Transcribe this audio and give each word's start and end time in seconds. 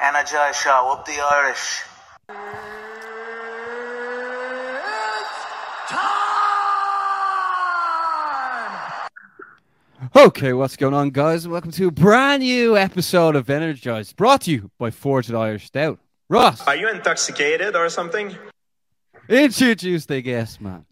Energize 0.00 0.56
show 0.56 0.92
up 0.92 1.04
the 1.04 1.20
Irish. 1.20 1.82
Okay, 10.14 10.52
what's 10.52 10.76
going 10.76 10.94
on, 10.94 11.10
guys? 11.10 11.44
And 11.44 11.52
welcome 11.52 11.72
to 11.72 11.88
a 11.88 11.90
brand 11.90 12.42
new 12.42 12.76
episode 12.76 13.34
of 13.34 13.50
Energized, 13.50 14.16
brought 14.16 14.42
to 14.42 14.52
you 14.52 14.70
by 14.78 14.90
Forged 14.90 15.34
Irish 15.34 15.66
Stout. 15.66 15.98
Ross, 16.28 16.66
Are 16.66 16.76
you 16.76 16.88
intoxicated 16.88 17.74
or 17.74 17.88
something? 17.88 18.36
introduce 19.28 20.06
the 20.06 20.20
guest, 20.22 20.60
man. 20.60 20.84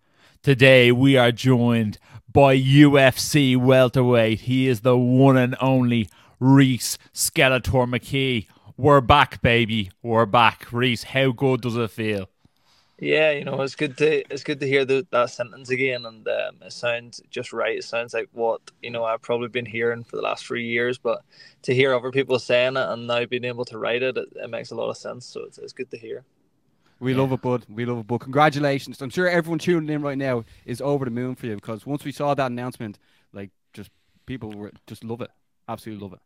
Today 0.42 0.92
we 0.92 1.16
are 1.16 1.32
joined 1.32 1.98
by 2.36 2.54
UFC 2.54 3.56
welterweight. 3.56 4.40
He 4.40 4.68
is 4.68 4.82
the 4.82 4.94
one 4.94 5.38
and 5.38 5.56
only 5.58 6.10
Rhys 6.38 6.98
Skeletor 7.14 7.88
McKee. 7.88 8.46
We're 8.76 9.00
back, 9.00 9.40
baby. 9.40 9.90
We're 10.02 10.26
back. 10.26 10.70
Rhys, 10.70 11.04
how 11.04 11.32
good 11.32 11.62
does 11.62 11.78
it 11.78 11.90
feel? 11.90 12.28
Yeah, 12.98 13.30
you 13.30 13.46
know, 13.46 13.62
it's 13.62 13.74
good 13.74 13.96
to 13.96 14.22
it's 14.30 14.44
good 14.44 14.60
to 14.60 14.66
hear 14.66 14.84
the, 14.84 15.06
that 15.12 15.30
sentence 15.30 15.70
again, 15.70 16.04
and 16.04 16.28
um, 16.28 16.56
it 16.60 16.74
sounds 16.74 17.22
just 17.30 17.54
right. 17.54 17.78
It 17.78 17.84
sounds 17.84 18.12
like 18.12 18.28
what 18.32 18.60
you 18.82 18.90
know 18.90 19.04
I've 19.04 19.22
probably 19.22 19.48
been 19.48 19.64
hearing 19.64 20.04
for 20.04 20.16
the 20.16 20.22
last 20.22 20.44
three 20.44 20.66
years, 20.66 20.98
but 20.98 21.22
to 21.62 21.74
hear 21.74 21.94
other 21.94 22.10
people 22.10 22.38
saying 22.38 22.76
it 22.76 22.86
and 22.86 23.06
now 23.06 23.24
being 23.24 23.44
able 23.44 23.64
to 23.64 23.78
write 23.78 24.02
it, 24.02 24.18
it, 24.18 24.28
it 24.34 24.50
makes 24.50 24.72
a 24.72 24.74
lot 24.74 24.90
of 24.90 24.98
sense. 24.98 25.24
So 25.24 25.44
it's, 25.44 25.56
it's 25.56 25.72
good 25.72 25.90
to 25.90 25.96
hear. 25.96 26.26
We 26.98 27.14
love 27.14 27.32
it, 27.32 27.42
bud. 27.42 27.66
We 27.68 27.84
love 27.84 27.98
it, 27.98 28.06
bud. 28.06 28.20
Congratulations. 28.20 29.02
I'm 29.02 29.10
sure 29.10 29.28
everyone 29.28 29.58
tuning 29.58 29.90
in 29.94 30.02
right 30.02 30.16
now 30.16 30.44
is 30.64 30.80
over 30.80 31.04
the 31.04 31.10
moon 31.10 31.34
for 31.34 31.46
you 31.46 31.54
because 31.54 31.84
once 31.84 32.04
we 32.04 32.12
saw 32.12 32.34
that 32.34 32.50
announcement, 32.50 32.98
like, 33.32 33.50
just 33.74 33.90
people 34.24 34.52
were 34.52 34.72
just 34.86 35.04
love 35.04 35.20
it. 35.20 35.30
Absolutely 35.68 36.02
love 36.02 36.14
it. 36.14 36.20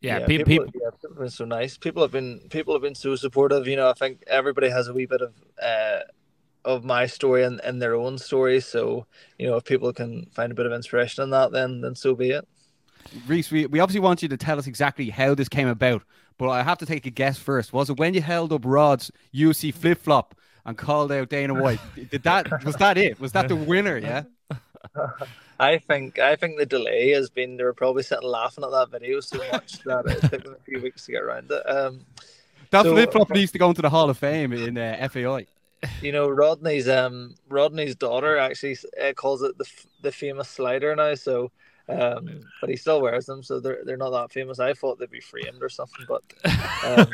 Yeah, 0.00 0.18
yeah, 0.18 0.26
pe- 0.26 0.38
people, 0.38 0.46
people, 0.46 0.80
yeah, 0.80 0.90
people 0.90 1.10
have 1.10 1.18
been 1.18 1.30
so 1.30 1.44
nice. 1.44 1.76
People 1.76 2.02
have 2.02 2.12
been 2.12 2.40
people 2.50 2.72
have 2.74 2.82
been 2.82 2.94
so 2.94 3.16
supportive. 3.16 3.66
You 3.66 3.76
know, 3.76 3.90
I 3.90 3.94
think 3.94 4.22
everybody 4.28 4.70
has 4.70 4.88
a 4.88 4.94
wee 4.94 5.06
bit 5.06 5.20
of 5.20 5.34
uh, 5.60 6.00
of 6.64 6.84
my 6.84 7.06
story 7.06 7.42
and, 7.42 7.60
and 7.60 7.82
their 7.82 7.96
own 7.96 8.16
story. 8.16 8.60
So 8.60 9.06
you 9.38 9.48
know, 9.48 9.56
if 9.56 9.64
people 9.64 9.92
can 9.92 10.26
find 10.32 10.52
a 10.52 10.54
bit 10.54 10.66
of 10.66 10.72
inspiration 10.72 11.24
in 11.24 11.30
that, 11.30 11.50
then 11.50 11.80
then 11.80 11.96
so 11.96 12.14
be 12.14 12.30
it. 12.30 12.46
Rhys, 13.26 13.50
we, 13.50 13.66
we 13.66 13.80
obviously 13.80 14.00
want 14.00 14.22
you 14.22 14.28
to 14.28 14.36
tell 14.36 14.58
us 14.58 14.66
exactly 14.66 15.10
how 15.10 15.34
this 15.34 15.48
came 15.48 15.68
about, 15.68 16.02
but 16.38 16.48
I 16.48 16.62
have 16.62 16.78
to 16.78 16.86
take 16.86 17.04
a 17.06 17.10
guess 17.10 17.38
first. 17.38 17.72
Was 17.72 17.90
it 17.90 17.98
when 17.98 18.14
you 18.14 18.22
held 18.22 18.52
up 18.52 18.62
Rod's 18.64 19.10
UFC 19.34 19.72
flip 19.74 19.98
flop 20.00 20.34
and 20.64 20.76
called 20.78 21.12
out 21.12 21.28
Dana 21.28 21.54
White? 21.54 21.80
Did 22.10 22.22
that 22.22 22.64
was 22.64 22.76
that 22.76 22.96
it? 22.96 23.20
Was 23.20 23.32
that 23.32 23.48
the 23.48 23.56
winner? 23.56 23.98
Yeah. 23.98 24.22
I 25.60 25.78
think 25.78 26.18
I 26.18 26.36
think 26.36 26.56
the 26.56 26.66
delay 26.66 27.10
has 27.10 27.30
been 27.30 27.56
they 27.56 27.64
were 27.64 27.74
probably 27.74 28.02
sitting 28.04 28.28
laughing 28.28 28.64
at 28.64 28.70
that 28.70 28.90
video 28.90 29.20
so 29.20 29.38
much 29.52 29.80
that 29.84 30.06
it 30.06 30.20
took 30.30 30.44
them 30.44 30.54
a 30.58 30.62
few 30.64 30.80
weeks 30.80 31.04
to 31.06 31.12
get 31.12 31.22
around 31.22 31.50
it. 31.50 31.62
Um, 31.68 32.06
That 32.70 32.84
So- 32.84 32.92
flip 32.94 33.12
flop 33.12 33.30
needs 33.30 33.52
to 33.52 33.58
go 33.58 33.68
into 33.70 33.82
the 33.82 33.90
Hall 33.90 34.08
of 34.08 34.18
Fame 34.18 34.52
in 34.52 34.78
uh, 34.78 35.08
FAI. 35.10 35.46
you 36.02 36.12
know, 36.12 36.28
Rodney's 36.28 36.88
um 36.88 37.34
Rodney's 37.48 37.96
daughter 37.96 38.36
actually 38.38 38.76
uh, 39.02 39.12
calls 39.14 39.42
it 39.42 39.58
the 39.58 39.66
the 40.02 40.12
famous 40.12 40.48
slider 40.48 40.94
now. 40.94 41.14
So, 41.14 41.50
um, 41.88 42.40
but 42.60 42.70
he 42.70 42.76
still 42.76 43.00
wears 43.00 43.26
them, 43.26 43.42
so 43.42 43.60
they're 43.60 43.80
they're 43.84 43.96
not 43.96 44.10
that 44.10 44.32
famous. 44.32 44.58
I 44.58 44.74
thought 44.74 44.98
they'd 44.98 45.10
be 45.10 45.20
framed 45.20 45.62
or 45.62 45.68
something, 45.68 46.06
but 46.06 46.22
um, 46.84 47.08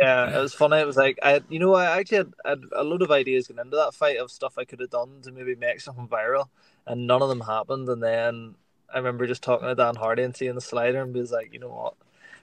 yeah, 0.00 0.36
it 0.36 0.40
was 0.40 0.54
funny. 0.54 0.78
It 0.78 0.86
was 0.86 0.96
like 0.96 1.18
I, 1.22 1.42
you 1.48 1.58
know, 1.58 1.74
I 1.74 1.98
actually 1.98 2.18
had, 2.18 2.32
had 2.44 2.60
a 2.74 2.84
load 2.84 3.02
of 3.02 3.10
ideas 3.10 3.48
going 3.48 3.58
into 3.58 3.76
that 3.76 3.94
fight 3.94 4.18
of 4.18 4.30
stuff 4.30 4.58
I 4.58 4.64
could 4.64 4.80
have 4.80 4.90
done 4.90 5.20
to 5.22 5.32
maybe 5.32 5.54
make 5.54 5.80
something 5.80 6.08
viral, 6.08 6.48
and 6.86 7.06
none 7.06 7.22
of 7.22 7.28
them 7.28 7.40
happened. 7.40 7.88
And 7.88 8.02
then 8.02 8.54
I 8.92 8.98
remember 8.98 9.26
just 9.26 9.42
talking 9.42 9.68
to 9.68 9.74
Dan 9.74 9.96
Hardy 9.96 10.22
and 10.22 10.36
seeing 10.36 10.54
the 10.54 10.60
slider 10.60 11.02
and 11.02 11.14
was 11.14 11.32
like, 11.32 11.52
you 11.52 11.58
know 11.58 11.68
what, 11.68 11.94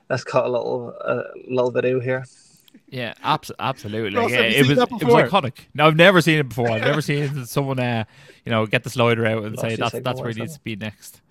let's 0.09 0.23
cut 0.23 0.45
a 0.45 0.49
little 0.49 0.89
a 0.89 1.23
little 1.47 1.71
video 1.71 1.99
here. 1.99 2.23
yeah, 2.89 3.13
abs- 3.23 3.51
absolutely. 3.57 4.17
Ross, 4.17 4.31
yeah, 4.31 4.41
it 4.41 4.67
was 4.67 4.77
it 4.77 4.91
was 4.91 5.29
iconic. 5.29 5.53
No, 5.73 5.87
I've 5.87 5.95
never 5.95 6.21
seen 6.21 6.37
it 6.37 6.49
before. 6.49 6.69
I've 6.69 6.81
never 6.81 7.01
seen 7.01 7.45
someone, 7.45 7.79
uh, 7.79 8.05
you 8.45 8.51
know, 8.51 8.67
get 8.67 8.83
the 8.83 8.91
slider 8.91 9.25
out 9.25 9.43
and 9.43 9.55
Lost 9.55 9.61
say 9.61 9.69
your 9.69 9.77
that's 9.77 9.99
that's 10.03 10.21
where 10.21 10.29
it 10.29 10.37
needs 10.37 10.53
to 10.53 10.61
be 10.61 10.75
next. 10.75 11.21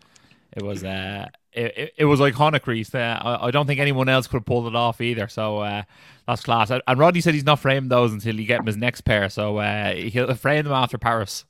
It 0.54 0.62
was 0.62 0.84
uh, 0.84 1.28
it, 1.52 1.78
it, 1.78 1.94
it 1.98 2.04
was 2.04 2.20
iconic, 2.20 2.66
Rhys. 2.66 2.94
Uh, 2.94 3.18
I, 3.22 3.46
I 3.46 3.50
don't 3.50 3.66
think 3.66 3.80
anyone 3.80 4.08
else 4.08 4.26
could 4.26 4.38
have 4.38 4.44
pulled 4.46 4.66
it 4.66 4.76
off 4.76 5.00
either. 5.00 5.28
So 5.28 5.58
uh, 5.58 5.82
that's 6.26 6.42
class. 6.42 6.70
And 6.70 6.98
Rodney 6.98 7.20
said 7.20 7.34
he's 7.34 7.44
not 7.44 7.58
framed 7.58 7.90
those 7.90 8.12
until 8.12 8.36
he 8.36 8.44
get 8.44 8.60
him 8.60 8.66
his 8.66 8.76
next 8.76 9.02
pair. 9.02 9.28
So 9.28 9.58
uh, 9.58 9.94
he'll 9.94 10.34
frame 10.34 10.64
them 10.64 10.72
after 10.72 10.98
Paris. 10.98 11.44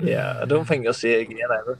Yeah, 0.00 0.40
I 0.42 0.44
don't 0.44 0.66
think 0.66 0.84
you'll 0.84 0.92
see 0.92 1.12
it 1.12 1.30
again 1.30 1.48
ever. 1.58 1.78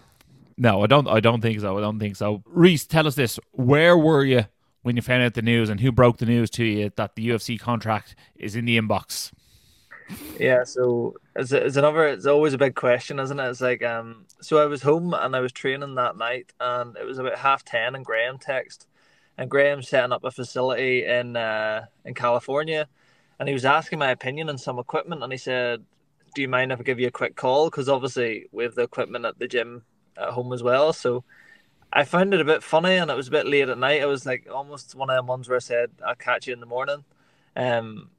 No, 0.56 0.82
I 0.82 0.86
don't. 0.86 1.06
I 1.06 1.20
don't 1.20 1.42
think 1.42 1.60
so. 1.60 1.76
I 1.76 1.80
don't 1.80 1.98
think 1.98 2.16
so. 2.16 2.42
Rhys, 2.46 2.86
tell 2.86 3.06
us 3.06 3.14
this: 3.14 3.38
Where 3.52 3.96
were 3.96 4.24
you 4.24 4.46
when 4.82 4.96
you 4.96 5.02
found 5.02 5.22
out 5.22 5.34
the 5.34 5.42
news, 5.42 5.68
and 5.68 5.80
who 5.80 5.92
broke 5.92 6.16
the 6.16 6.24
news 6.24 6.48
to 6.50 6.64
you 6.64 6.90
that 6.96 7.14
the 7.14 7.28
UFC 7.28 7.60
contract 7.60 8.14
is 8.36 8.56
in 8.56 8.64
the 8.64 8.78
inbox? 8.78 9.32
Yeah, 10.38 10.64
so 10.64 11.16
it's, 11.34 11.52
it's 11.52 11.76
another. 11.76 12.06
It's 12.08 12.26
always 12.26 12.54
a 12.54 12.58
big 12.58 12.74
question, 12.74 13.18
isn't 13.18 13.40
it? 13.40 13.48
It's 13.48 13.60
like 13.60 13.82
um. 13.82 14.26
So 14.40 14.58
I 14.58 14.66
was 14.66 14.82
home 14.82 15.14
and 15.14 15.34
I 15.34 15.40
was 15.40 15.52
training 15.52 15.94
that 15.96 16.16
night, 16.16 16.52
and 16.60 16.96
it 16.96 17.04
was 17.04 17.18
about 17.18 17.38
half 17.38 17.64
ten, 17.64 17.94
and 17.94 18.04
Graham 18.04 18.38
text, 18.38 18.86
and 19.38 19.50
Graham's 19.50 19.88
setting 19.88 20.12
up 20.12 20.24
a 20.24 20.30
facility 20.30 21.04
in 21.04 21.36
uh 21.36 21.86
in 22.04 22.14
California, 22.14 22.88
and 23.38 23.48
he 23.48 23.54
was 23.54 23.64
asking 23.64 23.98
my 23.98 24.10
opinion 24.10 24.48
on 24.48 24.58
some 24.58 24.78
equipment, 24.78 25.22
and 25.22 25.32
he 25.32 25.38
said, 25.38 25.84
"Do 26.34 26.42
you 26.42 26.48
mind 26.48 26.72
if 26.72 26.80
I 26.80 26.82
give 26.82 27.00
you 27.00 27.08
a 27.08 27.10
quick 27.10 27.36
call? 27.36 27.70
Because 27.70 27.88
obviously 27.88 28.46
we 28.52 28.64
have 28.64 28.74
the 28.74 28.82
equipment 28.82 29.24
at 29.24 29.38
the 29.38 29.48
gym 29.48 29.84
at 30.18 30.30
home 30.30 30.52
as 30.52 30.62
well." 30.62 30.92
So 30.92 31.24
I 31.92 32.04
found 32.04 32.34
it 32.34 32.40
a 32.40 32.44
bit 32.44 32.62
funny, 32.62 32.96
and 32.96 33.10
it 33.10 33.16
was 33.16 33.28
a 33.28 33.32
bit 33.32 33.46
late 33.46 33.68
at 33.68 33.78
night. 33.78 34.02
It 34.02 34.06
was 34.06 34.26
like 34.26 34.48
almost 34.52 34.94
one 34.94 35.10
of 35.10 35.16
them 35.16 35.26
ones 35.26 35.48
where 35.48 35.56
I 35.56 35.60
said, 35.60 35.90
"I'll 36.06 36.14
catch 36.16 36.46
you 36.46 36.52
in 36.54 36.60
the 36.60 36.66
morning." 36.66 37.04
Um, 37.56 38.10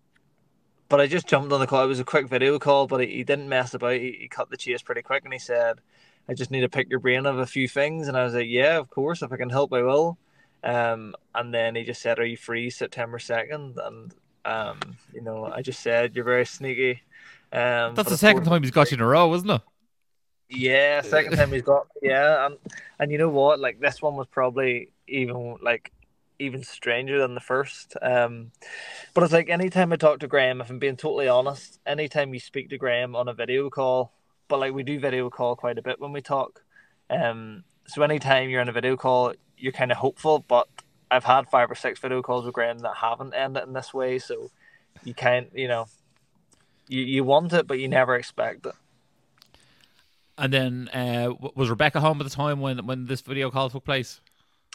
but 0.89 1.01
I 1.01 1.07
just 1.07 1.27
jumped 1.27 1.51
on 1.51 1.59
the 1.59 1.67
call. 1.67 1.83
It 1.83 1.87
was 1.87 1.99
a 1.99 2.05
quick 2.05 2.27
video 2.27 2.59
call, 2.59 2.87
but 2.87 3.01
he, 3.01 3.07
he 3.07 3.23
didn't 3.23 3.49
mess 3.49 3.73
about. 3.73 3.93
He, 3.93 4.17
he 4.21 4.27
cut 4.27 4.49
the 4.49 4.57
chase 4.57 4.81
pretty 4.81 5.01
quick, 5.01 5.23
and 5.23 5.33
he 5.33 5.39
said, 5.39 5.79
"I 6.27 6.33
just 6.33 6.51
need 6.51 6.61
to 6.61 6.69
pick 6.69 6.89
your 6.89 6.99
brain 6.99 7.25
of 7.25 7.39
a 7.39 7.45
few 7.45 7.67
things." 7.67 8.07
And 8.07 8.17
I 8.17 8.23
was 8.23 8.33
like, 8.33 8.47
"Yeah, 8.47 8.77
of 8.77 8.89
course. 8.89 9.21
If 9.21 9.31
I 9.31 9.37
can 9.37 9.49
help, 9.49 9.73
I 9.73 9.81
will." 9.81 10.17
Um, 10.63 11.15
and 11.35 11.53
then 11.53 11.75
he 11.75 11.83
just 11.83 12.01
said, 12.01 12.19
"Are 12.19 12.25
you 12.25 12.37
free 12.37 12.69
September 12.69 13.17
2nd? 13.17 13.75
And 13.85 14.13
um, 14.45 14.79
you 15.13 15.21
know, 15.21 15.45
I 15.45 15.61
just 15.61 15.81
said, 15.81 16.15
"You're 16.15 16.25
very 16.25 16.45
sneaky." 16.45 17.01
Um, 17.51 17.95
That's 17.95 18.09
the 18.09 18.17
second 18.17 18.43
time 18.43 18.61
he's 18.63 18.71
got 18.71 18.91
you 18.91 18.95
in 18.95 19.01
a 19.01 19.07
row, 19.07 19.33
isn't 19.33 19.49
it? 19.49 19.61
yeah, 20.49 21.01
second 21.01 21.35
time 21.35 21.51
he's 21.51 21.61
got 21.61 21.87
yeah, 22.01 22.45
and 22.45 22.57
and 22.99 23.11
you 23.11 23.17
know 23.17 23.29
what? 23.29 23.59
Like 23.59 23.79
this 23.79 24.01
one 24.01 24.15
was 24.15 24.27
probably 24.27 24.91
even 25.07 25.57
like 25.61 25.91
even 26.39 26.63
stranger 26.63 27.19
than 27.19 27.35
the 27.35 27.41
first. 27.41 27.95
Um, 28.01 28.51
but 29.13 29.23
it's 29.23 29.33
like 29.33 29.49
anytime 29.49 29.91
I 29.91 29.95
talk 29.95 30.19
to 30.19 30.27
Graham, 30.27 30.61
if 30.61 30.69
I'm 30.69 30.79
being 30.79 30.97
totally 30.97 31.27
honest, 31.27 31.79
anytime 31.85 32.33
you 32.33 32.39
speak 32.39 32.69
to 32.69 32.77
Graham 32.77 33.15
on 33.15 33.27
a 33.27 33.33
video 33.33 33.69
call, 33.69 34.11
but 34.47 34.59
like 34.59 34.73
we 34.73 34.83
do 34.83 34.99
video 34.99 35.29
call 35.29 35.55
quite 35.55 35.77
a 35.77 35.81
bit 35.81 35.99
when 35.99 36.11
we 36.11 36.21
talk. 36.21 36.63
Um, 37.09 37.63
so 37.87 38.03
anytime 38.03 38.49
you're 38.49 38.61
on 38.61 38.69
a 38.69 38.73
video 38.73 38.95
call, 38.95 39.33
you're 39.57 39.71
kind 39.71 39.91
of 39.91 39.97
hopeful. 39.97 40.43
But 40.47 40.67
I've 41.09 41.23
had 41.23 41.49
five 41.49 41.71
or 41.71 41.75
six 41.75 41.99
video 41.99 42.21
calls 42.21 42.45
with 42.45 42.53
Graham 42.53 42.79
that 42.79 42.97
haven't 42.97 43.33
ended 43.33 43.63
in 43.63 43.73
this 43.73 43.93
way, 43.93 44.19
so 44.19 44.51
you 45.03 45.13
can't, 45.13 45.49
you 45.53 45.67
know, 45.67 45.87
you 46.87 47.01
you 47.01 47.23
want 47.23 47.53
it, 47.53 47.67
but 47.67 47.79
you 47.79 47.87
never 47.87 48.15
expect 48.15 48.65
it. 48.65 48.75
And 50.37 50.53
then 50.53 50.89
uh, 50.89 51.33
was 51.55 51.69
Rebecca 51.69 51.99
home 51.99 52.21
at 52.21 52.23
the 52.23 52.29
time 52.29 52.59
when 52.59 52.85
when 52.85 53.07
this 53.07 53.21
video 53.21 53.49
call 53.49 53.69
took 53.69 53.85
place? 53.85 54.21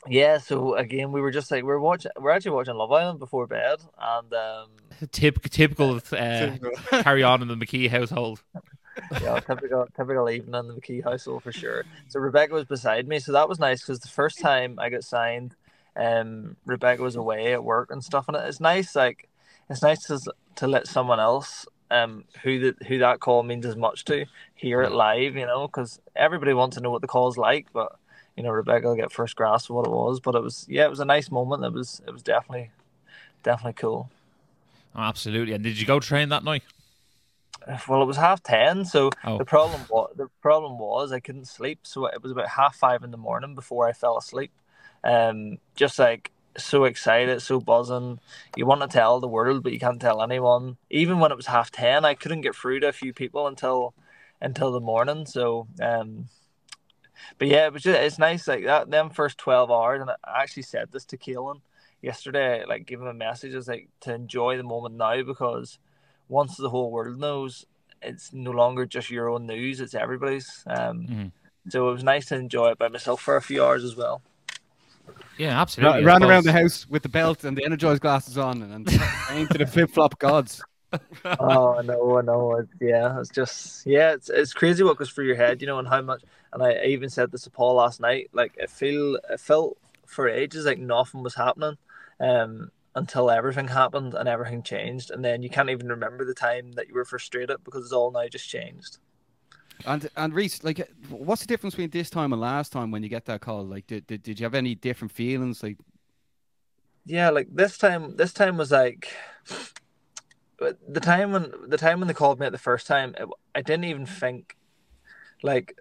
Yeah, 0.09 0.39
so 0.39 0.75
again, 0.75 1.13
we 1.13 1.21
were 1.21 1.31
just 1.31 1.51
like 1.51 1.63
we 1.63 1.71
are 1.71 1.81
watching. 1.81 2.11
We're 2.19 2.31
actually 2.31 2.53
watching 2.53 2.75
Love 2.75 2.91
Island 2.91 3.19
before 3.21 3.47
bed, 3.47 3.79
and 4.01 4.35
um, 4.35 4.69
Tip, 5.13 5.43
typical 5.45 5.97
uh, 6.13 6.57
carry 7.03 7.23
on 7.23 7.43
in 7.43 7.49
the 7.49 7.57
McKee 7.57 7.89
household. 7.89 8.43
yeah, 9.21 9.39
typical 9.47 9.87
typical 9.97 10.29
evening 10.29 10.55
in 10.55 10.69
the 10.69 10.75
McKee 10.75 11.05
household 11.05 11.44
for 11.44 11.53
sure. 11.53 11.85
So 12.09 12.19
Rebecca 12.19 12.55
was 12.55 12.65
beside 12.65 13.06
me, 13.06 13.21
so 13.21 13.32
that 13.32 13.49
was 13.49 13.61
nice 13.61 13.81
because 13.81 14.00
the 14.00 14.09
first 14.09 14.41
time 14.41 14.79
I 14.79 14.91
got 14.91 15.05
signed, 15.05 15.55
um, 15.97 16.56
Rebecca 16.67 17.03
was 17.03 17.15
away 17.15 17.53
at 17.53 17.62
work 17.62 17.91
and 17.93 18.03
stuff, 18.03 18.26
and 18.26 18.37
it's 18.37 18.61
nice 18.61 18.97
like 18.97 19.29
it's 19.71 19.82
nice 19.82 20.03
to 20.06 20.21
to 20.56 20.67
let 20.67 20.88
someone 20.88 21.21
else 21.21 21.65
um 21.93 22.25
who 22.43 22.59
that 22.59 22.87
who 22.87 22.99
that 22.99 23.21
call 23.21 23.43
means 23.43 23.67
as 23.67 23.76
much 23.76 24.05
to 24.06 24.26
hear 24.56 24.82
it 24.82 24.91
live, 24.91 25.37
you 25.37 25.47
know, 25.47 25.69
because 25.69 26.00
everybody 26.17 26.55
wants 26.55 26.76
to 26.76 26.82
know 26.82 26.91
what 26.91 27.03
the 27.03 27.09
call's 27.09 27.38
like, 27.38 27.67
but 27.73 27.97
you 28.37 28.43
know 28.43 28.50
Rebecca 28.50 28.88
will 28.88 28.96
get 28.96 29.12
first 29.12 29.37
grasp 29.37 29.70
of 29.70 29.76
what 29.76 29.87
it 29.87 29.93
was. 29.93 30.20
But 30.20 30.34
it 30.34 30.43
was 30.43 30.67
yeah, 30.69 30.84
it 30.84 30.90
was 30.90 31.00
a 31.00 31.05
nice 31.05 31.31
moment. 31.31 31.64
It 31.64 31.73
was 31.73 32.00
it 32.06 32.12
was 32.12 32.23
definitely 32.23 32.70
definitely 33.43 33.75
cool. 33.75 34.11
Oh, 34.94 35.00
absolutely. 35.00 35.55
And 35.55 35.64
did 35.64 35.79
you 35.81 35.87
go 35.87 36.00
train 36.00 36.29
that 36.31 36.44
night? 36.44 36.62
Well, 37.88 38.02
it 38.02 38.06
was 38.06 38.17
half 38.17 38.43
ten, 38.43 38.84
so 38.84 39.11
Oh. 39.25 39.38
the 39.38 39.44
problem 39.44 39.82
was 39.88 40.12
the 40.17 40.29
problem 40.40 40.79
was 40.79 41.12
I 41.12 41.20
couldn't 41.20 41.46
sleep. 41.46 41.81
So 41.84 42.06
it 42.06 42.20
was 42.23 42.32
about 42.32 42.49
half 42.49 42.75
five 42.76 43.05
in 43.05 43.12
the 43.12 43.17
morning 43.17 43.55
before 43.55 43.88
I 43.88 43.93
fell 43.93 44.19
asleep. 44.19 44.50
Um, 45.05 45.58
just 45.76 45.99
like 45.99 46.32
so 46.56 46.85
excited, 46.85 47.40
so 47.40 47.61
buzzing. 47.61 48.19
You 48.56 48.67
want 48.67 48.81
to 48.82 48.88
tell 48.88 49.20
the 49.20 49.28
world, 49.28 49.62
but 49.62 49.73
you 49.73 49.78
can't 49.78 50.00
tell 50.00 50.23
anyone. 50.23 50.76
Even 50.90 51.19
when 51.20 51.31
it 51.31 51.37
was 51.37 51.46
half 51.46 51.70
ten, 51.70 52.05
I 52.05 52.14
couldn't 52.14 52.40
get 52.40 52.56
through 52.56 52.81
to 52.81 52.88
a 52.88 52.93
few 52.93 53.12
people 53.12 53.46
until 53.46 53.94
until 54.40 54.73
the 54.73 54.81
morning. 54.81 55.25
So, 55.25 55.69
um, 55.81 56.26
but 57.39 57.49
yeah, 57.49 57.67
it 57.67 57.73
was 57.73 57.83
just 57.83 57.99
it's 58.01 58.19
nice 58.19 58.47
like 58.49 58.65
that. 58.65 58.91
Them 58.91 59.11
first 59.11 59.39
twelve 59.39 59.71
hours, 59.71 60.01
and 60.01 60.11
I 60.11 60.43
actually 60.43 60.65
said 60.65 60.89
this 60.93 61.05
to 61.07 61.17
Caolan 61.17 61.61
yesterday. 62.01 62.65
Like, 62.67 62.87
give 62.87 63.01
him 63.01 63.07
a 63.07 63.15
message 63.15 63.55
is 63.55 63.69
like 63.69 63.89
to 64.01 64.15
enjoy 64.15 64.57
the 64.57 64.63
moment 64.63 64.97
now 64.97 65.23
because 65.23 65.79
once 66.29 66.57
the 66.57 66.71
whole 66.71 66.91
world 66.91 67.19
knows, 67.19 67.67
it's 68.01 68.33
no 68.33 68.51
longer 68.51 68.87
just 68.87 69.11
your 69.11 69.29
own 69.29 69.47
news; 69.47 69.81
it's 69.81 69.95
everybody's. 69.95 70.65
Um, 70.67 71.07
Mhm. 71.07 71.33
so 71.69 71.89
it 71.89 71.93
was 71.93 72.05
nice 72.05 72.27
to 72.27 72.37
enjoy 72.37 72.71
it 72.71 72.79
by 72.79 72.89
myself 72.89 73.21
for 73.21 73.37
a 73.37 73.43
few 73.43 73.65
hours 73.65 73.85
as 73.85 73.97
well. 73.97 74.23
Yeah, 75.39 75.61
absolutely. 75.61 76.03
I 76.03 76.05
ran 76.05 76.23
around 76.23 76.45
the 76.45 76.53
house 76.53 76.87
with 76.89 77.03
the 77.03 77.09
belt 77.09 77.45
and 77.45 77.57
the 77.57 77.65
energized 77.65 78.03
glasses 78.03 78.37
on 78.39 78.63
and, 78.63 78.73
and 78.73 79.01
praying 79.27 79.49
to 79.49 79.59
the 79.59 79.67
flip 79.67 79.91
flop 79.91 80.19
gods. 80.19 80.63
oh 81.41 81.79
I 81.79 81.83
know, 81.83 82.19
I 82.19 82.23
know. 82.23 82.57
It, 82.57 82.69
yeah, 82.81 83.19
it's 83.19 83.31
just 83.31 83.87
yeah, 83.87 84.13
it's 84.13 84.29
it's 84.29 84.53
crazy 84.53 84.83
what 84.83 84.99
goes 84.99 85.11
through 85.11 85.27
your 85.27 85.37
head, 85.37 85.61
you 85.61 85.67
know, 85.67 85.79
and 85.79 85.89
how 85.89 86.03
much. 86.03 86.23
And 86.52 86.62
I 86.62 86.84
even 86.84 87.08
said 87.08 87.32
this 87.32 87.43
to 87.43 87.50
Paul 87.50 87.75
last 87.75 88.00
night. 88.00 88.31
Like, 88.32 88.54
it 88.56 88.70
feel 88.70 89.16
it 89.31 89.40
felt 89.40 89.78
for 90.06 90.28
ages 90.28 90.66
like 90.66 90.78
nothing 90.78 91.22
was 91.22 91.34
happening, 91.34 91.78
um, 92.20 92.70
until 92.94 93.31
everything 93.31 93.69
happened 93.69 94.14
and 94.14 94.28
everything 94.28 94.62
changed, 94.62 95.10
and 95.10 95.25
then 95.25 95.43
you 95.43 95.49
can't 95.49 95.70
even 95.70 95.88
remember 95.88 96.25
the 96.25 96.34
time 96.34 96.72
that 96.72 96.88
you 96.88 96.94
were 96.94 97.04
frustrated 97.04 97.64
because 97.64 97.84
it's 97.84 97.93
all 97.93 98.10
now 98.10 98.26
just 98.28 98.49
changed. 98.49 98.99
And 99.87 100.08
and 100.16 100.34
Rhys, 100.34 100.62
like, 100.62 100.88
what's 101.08 101.40
the 101.40 101.46
difference 101.46 101.75
between 101.75 101.90
this 101.90 102.10
time 102.10 102.32
and 102.32 102.40
last 102.40 102.72
time 102.72 102.90
when 102.90 103.02
you 103.02 103.08
get 103.08 103.25
that 103.25 103.40
call? 103.40 103.64
Like, 103.64 103.87
did, 103.87 104.06
did, 104.06 104.22
did 104.22 104.38
you 104.38 104.44
have 104.44 104.54
any 104.54 104.75
different 104.75 105.12
feelings? 105.12 105.62
Like, 105.62 105.78
Yeah, 107.04 107.31
like 107.31 107.49
this 107.50 107.78
time. 107.78 108.16
This 108.16 108.32
time 108.32 108.56
was 108.56 108.70
like 108.70 109.08
the 110.58 111.00
time 111.00 111.32
when 111.32 111.52
the 111.66 111.78
time 111.78 111.99
when 111.99 112.06
they 112.06 112.14
called 112.14 112.38
me 112.38 112.46
at 112.46 112.52
the 112.52 112.58
first 112.58 112.87
time. 112.87 113.14
It, 113.19 113.28
I 113.54 113.62
didn't 113.62 113.84
even 113.84 114.06
think 114.06 114.56
like 115.43 115.76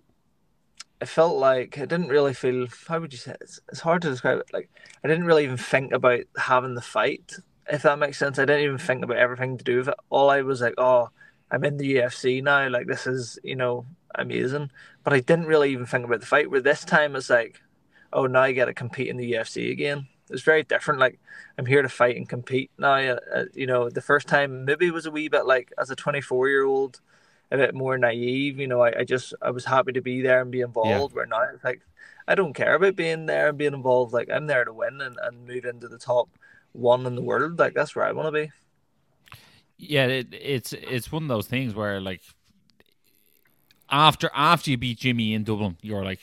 it 1.02 1.08
felt 1.08 1.38
like 1.38 1.80
I 1.80 1.86
didn't 1.86 2.10
really 2.10 2.34
feel. 2.34 2.68
How 2.88 3.00
would 3.00 3.12
you 3.12 3.18
say? 3.18 3.32
It? 3.32 3.38
It's, 3.42 3.60
it's 3.70 3.80
hard 3.80 4.04
to 4.04 4.10
describe 4.10 4.40
it. 4.40 4.54
Like 4.54 4.70
I 5.04 5.08
didn't 5.08 5.26
really 5.26 5.44
even 5.44 5.58
think 5.58 5.94
about 5.94 6.22
having 6.38 6.76
the 6.76 6.82
fight. 6.82 7.34
If 7.68 7.82
that 7.82 8.00
makes 8.00 8.20
sense, 8.20 8.38
I 8.38 8.46
didn't 8.46 8.66
even 8.66 8.78
think 8.78 9.04
about 9.04 9.18
everything 9.18 9.58
to 9.58 9.64
do 9.64 9.78
with 9.78 9.88
it. 9.90 9.96
All 10.10 10.30
I 10.30 10.42
was 10.44 10.62
like, 10.62 10.76
oh, 10.78 11.10
I'm 11.50 11.64
in 11.64 11.78
the 11.78 11.96
UFC 11.96 12.44
now. 12.44 12.70
Like 12.70 12.86
this 12.86 13.08
is 13.08 13.40
you 13.44 13.56
know 13.56 13.88
amazing. 14.14 14.70
But 15.04 15.14
I 15.14 15.22
didn't 15.22 15.48
really 15.48 15.72
even 15.72 15.88
think 15.88 16.06
about 16.06 16.20
the 16.20 16.26
fight. 16.28 16.52
Where 16.52 16.62
this 16.62 16.86
time 16.86 17.16
it's 17.16 17.32
like, 17.32 17.60
oh, 18.14 18.28
now 18.28 18.44
I 18.44 18.54
got 18.54 18.66
to 18.66 18.74
compete 18.74 19.08
in 19.08 19.18
the 19.18 19.34
UFC 19.34 19.72
again. 19.72 20.08
It's 20.30 20.44
very 20.44 20.64
different. 20.64 21.00
Like 21.00 21.20
I'm 21.58 21.66
here 21.66 21.82
to 21.82 21.90
fight 21.90 22.16
and 22.16 22.30
compete 22.30 22.70
now. 22.78 22.94
Uh, 22.94 23.46
you 23.56 23.66
know, 23.66 23.90
the 23.90 24.02
first 24.02 24.28
time 24.28 24.66
maybe 24.66 24.86
it 24.86 24.94
was 24.94 25.08
a 25.08 25.12
wee 25.12 25.30
bit 25.30 25.48
like 25.48 25.74
as 25.80 25.90
a 25.90 25.96
24 25.96 26.48
year 26.48 26.64
old, 26.64 27.02
a 27.52 27.58
bit 27.58 27.76
more 27.76 27.98
naive. 27.98 28.60
You 28.60 28.68
know, 28.68 28.82
I, 28.82 29.00
I 29.00 29.04
just 29.04 29.34
I 29.42 29.52
was 29.52 29.66
happy 29.66 29.92
to 29.94 30.02
be 30.02 30.22
there 30.22 30.42
and 30.42 30.52
be 30.52 30.62
involved. 30.62 31.14
Where 31.14 31.26
now 31.26 31.42
it's 31.54 31.64
like 31.64 31.82
I 32.28 32.36
don't 32.36 32.54
care 32.54 32.76
about 32.76 32.96
being 32.96 33.26
there 33.26 33.50
and 33.50 33.58
being 33.58 33.74
involved. 33.74 34.14
Like 34.14 34.30
I'm 34.32 34.48
there 34.48 34.66
to 34.66 34.74
win 34.74 35.02
and, 35.02 35.18
and 35.22 35.48
move 35.48 35.66
into 35.66 35.88
the 35.88 35.98
top 35.98 36.30
one 36.72 37.06
in 37.06 37.16
the 37.16 37.22
world. 37.22 37.60
Like 37.60 37.74
that's 37.74 37.96
where 37.96 38.06
I 38.06 38.14
want 38.14 38.28
to 38.28 38.32
be. 38.32 38.52
Yeah, 39.78 40.06
it, 40.06 40.28
it's 40.32 40.74
it's 40.74 41.12
one 41.12 41.24
of 41.24 41.30
those 41.30 41.48
things 41.48 41.74
where 41.76 42.00
like 42.00 42.22
after 43.90 44.30
after 44.34 44.72
you 44.72 44.78
beat 44.78 45.00
Jimmy 45.00 45.34
in 45.34 45.44
Dublin, 45.44 45.78
you're 45.82 46.06
like 46.06 46.22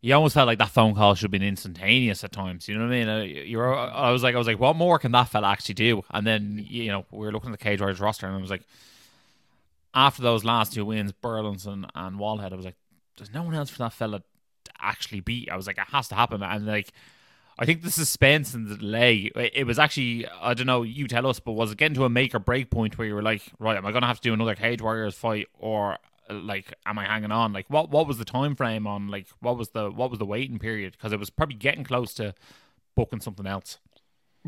you 0.00 0.14
almost 0.14 0.34
felt 0.34 0.46
like 0.46 0.58
that 0.58 0.70
phone 0.70 0.94
call 0.94 1.14
should 1.14 1.24
have 1.24 1.30
been 1.30 1.42
instantaneous 1.42 2.22
at 2.22 2.30
times. 2.30 2.68
You 2.68 2.78
know 2.78 2.86
what 2.86 2.94
I 2.94 3.04
mean? 3.04 3.46
You're, 3.46 3.74
I 3.74 4.12
was 4.12 4.22
like, 4.22 4.36
I 4.36 4.38
was 4.38 4.46
like, 4.46 4.60
what 4.60 4.76
more 4.76 5.00
can 5.00 5.10
that 5.12 5.24
fella 5.24 5.48
actually 5.48 5.74
do? 5.74 6.02
And 6.10 6.26
then 6.26 6.64
you 6.68 6.88
know 6.92 7.06
we 7.10 7.26
were 7.26 7.32
looking 7.32 7.50
at 7.52 7.58
the 7.58 7.64
Cage 7.64 7.80
Warriors 7.80 8.00
roster, 8.00 8.26
and 8.26 8.36
I 8.36 8.40
was 8.40 8.50
like, 8.50 8.62
after 9.96 10.22
those 10.22 10.44
last 10.44 10.74
two 10.74 10.84
wins, 10.84 11.10
Burlinson 11.10 11.86
and 11.96 12.20
Wallhead, 12.20 12.52
I 12.52 12.56
was 12.56 12.64
like, 12.64 12.76
there's 13.16 13.34
no 13.34 13.42
one 13.42 13.54
else 13.54 13.70
for 13.70 13.78
that 13.78 13.92
fella 13.92 14.20
to 14.20 14.72
actually 14.80 15.20
beat. 15.20 15.50
I 15.50 15.56
was 15.56 15.66
like, 15.66 15.78
it 15.78 15.88
has 15.88 16.06
to 16.08 16.14
happen, 16.14 16.42
and 16.42 16.66
like. 16.66 16.92
I 17.58 17.64
think 17.64 17.80
the 17.80 17.90
suspense 17.90 18.52
and 18.52 18.68
the 18.68 18.76
delay, 18.76 19.30
it 19.34 19.66
was 19.66 19.78
actually, 19.78 20.26
I 20.28 20.52
don't 20.52 20.66
know, 20.66 20.82
you 20.82 21.08
tell 21.08 21.26
us, 21.26 21.40
but 21.40 21.52
was 21.52 21.72
it 21.72 21.78
getting 21.78 21.94
to 21.94 22.04
a 22.04 22.10
make 22.10 22.34
or 22.34 22.38
break 22.38 22.68
point 22.68 22.98
where 22.98 23.08
you 23.08 23.14
were 23.14 23.22
like, 23.22 23.40
right, 23.58 23.78
am 23.78 23.86
I 23.86 23.92
going 23.92 24.02
to 24.02 24.06
have 24.06 24.20
to 24.20 24.28
do 24.28 24.34
another 24.34 24.54
Cage 24.54 24.82
Warriors 24.82 25.14
fight 25.14 25.48
or 25.58 25.96
like, 26.28 26.74
am 26.84 26.98
I 26.98 27.06
hanging 27.06 27.32
on? 27.32 27.54
Like, 27.54 27.64
what 27.70 27.90
what 27.90 28.06
was 28.06 28.18
the 28.18 28.26
time 28.26 28.56
frame 28.56 28.86
on, 28.86 29.08
like, 29.08 29.26
what 29.40 29.56
was 29.56 29.70
the 29.70 29.90
what 29.90 30.10
was 30.10 30.18
the 30.18 30.26
waiting 30.26 30.58
period? 30.58 30.92
Because 30.92 31.14
it 31.14 31.18
was 31.18 31.30
probably 31.30 31.56
getting 31.56 31.82
close 31.82 32.12
to 32.14 32.34
booking 32.94 33.20
something 33.20 33.46
else. 33.46 33.78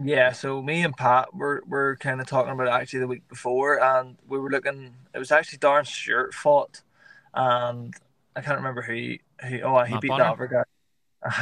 Yeah, 0.03 0.33
so 0.33 0.63
me 0.63 0.85
and 0.85 0.97
Pat 0.97 1.35
were, 1.35 1.63
were 1.67 1.97
kind 1.97 2.21
of 2.21 2.27
talking 2.27 2.53
about 2.53 2.69
it 2.69 2.71
actually 2.71 3.01
the 3.01 3.07
week 3.07 3.27
before, 3.29 3.83
and 3.83 4.17
we 4.29 4.39
were 4.39 4.51
looking. 4.51 4.95
It 5.15 5.19
was 5.19 5.33
actually 5.33 5.59
Darren 5.59 5.87
Stewart 5.87 6.35
fought, 6.35 6.83
and 7.35 7.95
I 8.37 8.41
can't 8.41 8.59
remember 8.59 8.83
who. 8.83 8.93
He, 8.93 9.21
who 9.49 9.61
oh, 9.63 9.83
he 9.85 9.95
Matt 9.95 10.03
beat 10.03 10.09
Bonner? 10.09 10.25
that 10.25 10.33
other 10.33 10.47
guy. 10.47 10.63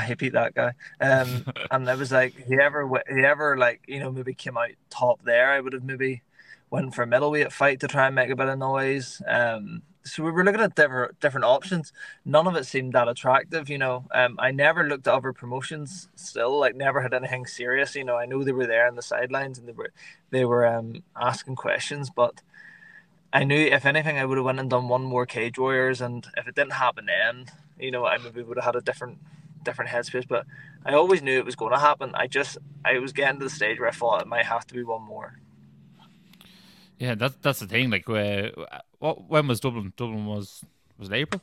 he 0.07 0.15
beat 0.15 0.33
that 0.33 0.55
guy. 0.55 0.73
Um, 1.01 1.45
and 1.71 1.89
it 1.89 1.99
was 1.99 2.13
like 2.13 2.35
whoever 2.35 2.89
whoever 3.09 3.57
like 3.59 3.83
you 3.87 4.01
know 4.01 4.11
maybe 4.11 4.35
came 4.35 4.57
out 4.57 4.71
top 4.91 5.23
there, 5.25 5.51
I 5.53 5.61
would 5.61 5.73
have 5.73 5.85
maybe 5.85 6.23
went 6.71 6.95
for 6.95 7.03
a 7.03 7.07
middleweight 7.07 7.53
fight 7.53 7.81
to 7.81 7.89
try 7.89 8.07
and 8.07 8.15
make 8.15 8.31
a 8.31 8.37
bit 8.37 8.49
of 8.49 8.59
noise. 8.59 9.21
Um, 9.27 9.83
so 10.07 10.23
we 10.23 10.31
were 10.31 10.45
looking 10.45 10.61
at 10.61 10.75
different 10.75 11.21
different 11.21 11.45
options. 11.45 11.93
None 12.25 12.47
of 12.47 12.55
it 12.57 12.65
seemed 12.67 12.93
that 12.95 13.09
attractive, 13.09 13.69
you 13.69 13.79
know. 13.79 14.05
Um, 14.15 14.37
I 14.39 14.51
never 14.53 14.89
looked 14.89 15.07
at 15.07 15.15
other 15.15 15.33
promotions. 15.33 16.09
Still, 16.15 16.59
like 16.59 16.77
never 16.77 17.01
had 17.01 17.13
anything 17.15 17.47
serious. 17.47 17.95
You 17.95 18.05
know, 18.05 18.17
I 18.17 18.27
know 18.27 18.45
they 18.45 18.53
were 18.53 18.67
there 18.67 18.87
on 18.87 18.97
the 18.97 19.03
sidelines 19.03 19.59
and 19.59 19.69
they 19.69 19.73
were 19.73 19.93
they 20.31 20.45
were 20.45 20.67
um 20.67 21.03
asking 21.21 21.57
questions, 21.57 22.11
but 22.11 22.41
I 23.33 23.45
knew 23.45 23.67
if 23.67 23.85
anything, 23.85 24.19
I 24.19 24.25
would 24.25 24.39
have 24.39 24.45
went 24.45 24.61
and 24.61 24.71
done 24.71 24.89
one 24.89 25.05
more 25.05 25.27
Cage 25.27 25.59
Warriors, 25.59 26.01
and 26.01 26.27
if 26.37 26.47
it 26.47 26.55
didn't 26.55 26.73
happen 26.73 27.07
then, 27.07 27.47
you 27.79 27.91
know, 27.91 28.07
I 28.07 28.19
maybe 28.19 28.43
would 28.43 28.57
have 28.57 28.65
had 28.65 28.77
a 28.77 28.81
different 28.81 29.19
different 29.65 29.91
headspace. 29.91 30.27
But 30.29 30.47
I 30.85 30.95
always 30.95 31.23
knew 31.23 31.39
it 31.39 31.45
was 31.45 31.57
going 31.57 31.73
to 31.73 31.79
happen. 31.79 32.13
I 32.15 32.29
just 32.29 32.59
I 32.85 32.99
was 32.99 33.13
getting 33.13 33.39
to 33.41 33.45
the 33.45 33.51
stage 33.51 33.79
where 33.81 33.89
I 33.89 33.93
thought 33.93 34.23
it 34.23 34.29
might 34.29 34.47
have 34.47 34.67
to 34.69 34.75
be 34.75 34.85
one 34.85 35.03
more. 35.03 35.39
Yeah, 36.99 37.15
that's 37.15 37.37
that's 37.43 37.59
the 37.59 37.67
thing. 37.67 37.91
Like, 37.91 38.09
uh, 38.09 38.51
what 38.99 39.29
when 39.29 39.47
was 39.49 39.61
Dublin? 39.61 39.93
Dublin 39.97 40.27
was 40.27 40.63
was 40.99 41.09
it 41.09 41.15
April? 41.15 41.41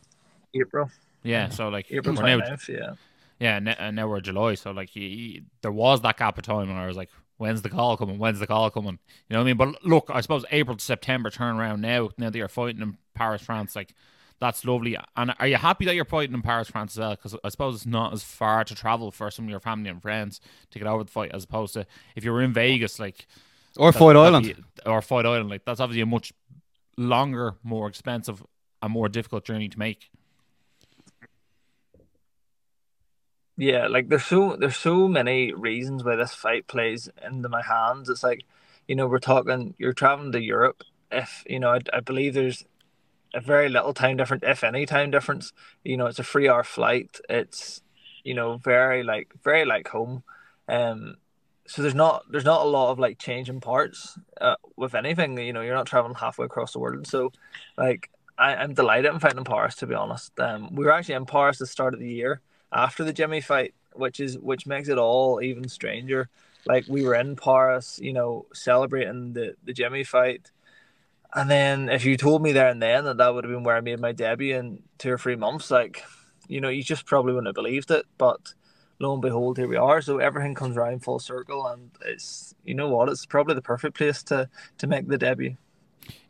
April, 0.55 0.89
Yeah, 1.23 1.49
so 1.49 1.69
like 1.69 1.91
April 1.91 2.15
we're 2.15 2.23
now 2.37 2.45
yeah. 2.69 2.93
Yeah, 3.39 3.57
and, 3.57 3.67
and 3.69 3.95
now 3.95 4.07
we're 4.07 4.21
July, 4.21 4.55
so 4.55 4.71
like 4.71 4.95
you, 4.95 5.03
you- 5.07 5.41
there 5.61 5.71
was 5.71 6.01
that 6.01 6.17
gap 6.17 6.37
of 6.37 6.43
time 6.43 6.67
when 6.69 6.77
I 6.77 6.85
was 6.87 6.95
like, 6.95 7.09
"When's 7.37 7.61
the 7.63 7.69
call 7.69 7.97
coming? 7.97 8.19
When's 8.19 8.39
the 8.39 8.47
call 8.47 8.69
coming?" 8.69 8.99
You 9.29 9.33
know 9.33 9.39
what 9.39 9.43
I 9.43 9.45
mean? 9.45 9.57
But 9.57 9.83
look, 9.85 10.09
I 10.13 10.21
suppose 10.21 10.45
April 10.51 10.77
to 10.77 10.83
September 10.83 11.29
turn 11.29 11.57
around 11.57 11.81
now. 11.81 12.09
Now 12.17 12.29
that 12.29 12.37
you're 12.37 12.47
fighting 12.47 12.81
in 12.81 12.97
Paris, 13.15 13.41
France, 13.41 13.75
like 13.75 13.93
that's 14.39 14.63
lovely. 14.63 14.95
And 15.17 15.33
are 15.39 15.47
you 15.47 15.55
happy 15.57 15.85
that 15.85 15.95
you're 15.95 16.05
fighting 16.05 16.33
in 16.35 16.41
Paris, 16.41 16.69
France 16.69 16.93
as 16.95 16.99
well? 16.99 17.11
Because 17.11 17.35
I 17.43 17.49
suppose 17.49 17.75
it's 17.75 17.85
not 17.85 18.13
as 18.13 18.23
far 18.23 18.63
to 18.63 18.75
travel 18.75 19.09
for 19.11 19.31
some 19.31 19.45
of 19.45 19.49
your 19.49 19.59
family 19.59 19.89
and 19.89 20.01
friends 20.01 20.39
to 20.71 20.79
get 20.79 20.87
over 20.87 21.03
the 21.03 21.11
fight, 21.11 21.31
as 21.33 21.43
opposed 21.45 21.73
to 21.73 21.85
if 22.15 22.23
you 22.23 22.31
were 22.31 22.41
in 22.41 22.53
Vegas, 22.53 22.99
like 22.99 23.25
or 23.77 23.91
that- 23.91 23.97
Fight 23.99 24.15
Island. 24.15 24.45
be- 24.45 24.55
or 24.85 25.01
Fight 25.01 25.25
Island. 25.25 25.49
Like 25.49 25.65
that's 25.65 25.79
obviously 25.79 26.01
a 26.01 26.05
much 26.05 26.31
longer, 26.97 27.55
more 27.63 27.87
expensive, 27.87 28.43
and 28.81 28.91
more 28.91 29.09
difficult 29.09 29.45
journey 29.45 29.69
to 29.69 29.79
make. 29.79 30.09
Yeah, 33.55 33.87
like 33.87 34.09
there's 34.09 34.25
so 34.25 34.55
there's 34.59 34.77
so 34.77 35.07
many 35.07 35.53
reasons 35.53 36.03
why 36.03 36.15
this 36.15 36.33
fight 36.33 36.67
plays 36.67 37.09
into 37.23 37.49
my 37.49 37.61
hands. 37.61 38.09
It's 38.09 38.23
like, 38.23 38.45
you 38.87 38.95
know, 38.95 39.07
we're 39.07 39.19
talking 39.19 39.75
you're 39.77 39.93
traveling 39.93 40.31
to 40.31 40.41
Europe. 40.41 40.83
If 41.11 41.43
you 41.47 41.59
know, 41.59 41.69
I, 41.69 41.79
I 41.93 41.99
believe 41.99 42.33
there's 42.33 42.65
a 43.33 43.41
very 43.41 43.69
little 43.69 43.93
time 43.93 44.17
difference, 44.17 44.43
if 44.45 44.63
any 44.63 44.85
time 44.85 45.11
difference. 45.11 45.53
You 45.83 45.97
know, 45.97 46.07
it's 46.07 46.19
a 46.19 46.23
three 46.23 46.49
hour 46.49 46.63
flight. 46.63 47.19
It's 47.29 47.81
you 48.23 48.33
know 48.33 48.57
very 48.57 49.03
like 49.03 49.33
very 49.43 49.65
like 49.65 49.87
home. 49.89 50.23
Um, 50.67 51.17
so 51.65 51.81
there's 51.81 51.95
not 51.95 52.23
there's 52.29 52.45
not 52.45 52.65
a 52.65 52.69
lot 52.69 52.91
of 52.91 52.99
like 52.99 53.17
changing 53.17 53.61
parts 53.61 54.17
uh, 54.41 54.55
with 54.75 54.95
anything. 54.95 55.37
You 55.37 55.53
know, 55.53 55.61
you're 55.61 55.75
not 55.75 55.87
traveling 55.87 56.15
halfway 56.15 56.45
across 56.45 56.73
the 56.73 56.79
world. 56.79 57.07
So, 57.07 57.31
like, 57.77 58.09
I, 58.37 58.55
I'm 58.55 58.73
delighted 58.73 59.09
I'm 59.11 59.19
fighting 59.19 59.37
in 59.37 59.43
Paris. 59.43 59.75
To 59.75 59.87
be 59.87 59.95
honest, 59.95 60.37
um, 60.39 60.75
we 60.75 60.83
were 60.85 60.91
actually 60.91 61.15
in 61.15 61.25
Paris 61.25 61.57
at 61.57 61.59
the 61.59 61.67
start 61.67 61.93
of 61.93 61.99
the 61.99 62.09
year 62.09 62.41
after 62.71 63.03
the 63.03 63.13
Jimmy 63.13 63.41
fight, 63.41 63.73
which 63.93 64.19
is 64.19 64.37
which 64.37 64.67
makes 64.67 64.89
it 64.89 64.97
all 64.97 65.41
even 65.41 65.69
stranger. 65.69 66.29
Like 66.65 66.85
we 66.87 67.03
were 67.03 67.15
in 67.15 67.35
Paris, 67.35 67.99
you 68.01 68.13
know, 68.13 68.45
celebrating 68.53 69.33
the 69.33 69.55
the 69.63 69.73
Jimmy 69.73 70.03
fight, 70.03 70.51
and 71.33 71.49
then 71.49 71.89
if 71.89 72.05
you 72.05 72.17
told 72.17 72.41
me 72.41 72.51
there 72.51 72.69
and 72.69 72.81
then 72.81 73.05
that 73.05 73.17
that 73.17 73.33
would 73.33 73.45
have 73.45 73.51
been 73.51 73.63
where 73.63 73.77
I 73.77 73.81
made 73.81 73.99
my 73.99 74.11
debut 74.11 74.55
in 74.55 74.83
two 74.97 75.11
or 75.11 75.17
three 75.17 75.35
months, 75.35 75.71
like, 75.71 76.03
you 76.47 76.61
know, 76.61 76.69
you 76.69 76.83
just 76.83 77.05
probably 77.05 77.33
wouldn't 77.33 77.47
have 77.47 77.55
believed 77.55 77.89
it. 77.89 78.05
But 78.17 78.53
lo 79.03 79.13
and 79.13 79.21
behold, 79.21 79.57
here 79.57 79.67
we 79.67 79.75
are. 79.75 80.01
So 80.01 80.17
everything 80.17 80.55
comes 80.55 80.77
around 80.77 81.03
full 81.03 81.19
circle, 81.19 81.67
and 81.67 81.91
it's 82.05 82.55
you 82.63 82.73
know 82.73 82.89
what, 82.89 83.09
it's 83.09 83.25
probably 83.25 83.55
the 83.55 83.61
perfect 83.61 83.97
place 83.97 84.23
to 84.23 84.49
to 84.79 84.87
make 84.87 85.07
the 85.07 85.17
debut. 85.17 85.55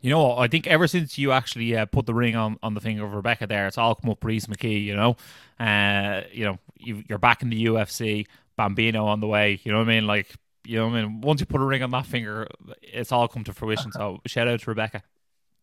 You 0.00 0.10
know. 0.10 0.36
I 0.36 0.48
think 0.48 0.66
ever 0.66 0.86
since 0.86 1.18
you 1.18 1.32
actually 1.32 1.76
uh, 1.76 1.86
put 1.86 2.06
the 2.06 2.14
ring 2.14 2.36
on, 2.36 2.58
on 2.62 2.74
the 2.74 2.80
finger 2.80 3.04
of 3.04 3.14
Rebecca 3.14 3.46
there, 3.46 3.66
it's 3.66 3.78
all 3.78 3.94
come 3.94 4.10
up 4.10 4.22
Rhys 4.24 4.46
McKee. 4.46 4.84
You 4.84 4.96
know, 4.96 5.16
uh, 5.58 6.22
you 6.32 6.44
know, 6.44 6.58
you, 6.78 7.02
you're 7.08 7.18
back 7.18 7.42
in 7.42 7.50
the 7.50 7.64
UFC, 7.66 8.26
Bambino 8.56 9.06
on 9.06 9.20
the 9.20 9.26
way. 9.26 9.60
You 9.64 9.72
know 9.72 9.78
what 9.78 9.88
I 9.88 9.94
mean? 9.94 10.06
Like, 10.06 10.34
you 10.64 10.78
know 10.78 10.88
what 10.88 10.96
I 10.96 11.02
mean? 11.02 11.20
Once 11.20 11.40
you 11.40 11.46
put 11.46 11.60
a 11.60 11.64
ring 11.64 11.82
on 11.82 11.90
that 11.90 12.06
finger, 12.06 12.48
it's 12.82 13.12
all 13.12 13.28
come 13.28 13.44
to 13.44 13.52
fruition. 13.52 13.92
So 13.92 14.20
shout 14.26 14.48
out 14.48 14.60
to 14.60 14.70
Rebecca. 14.70 15.02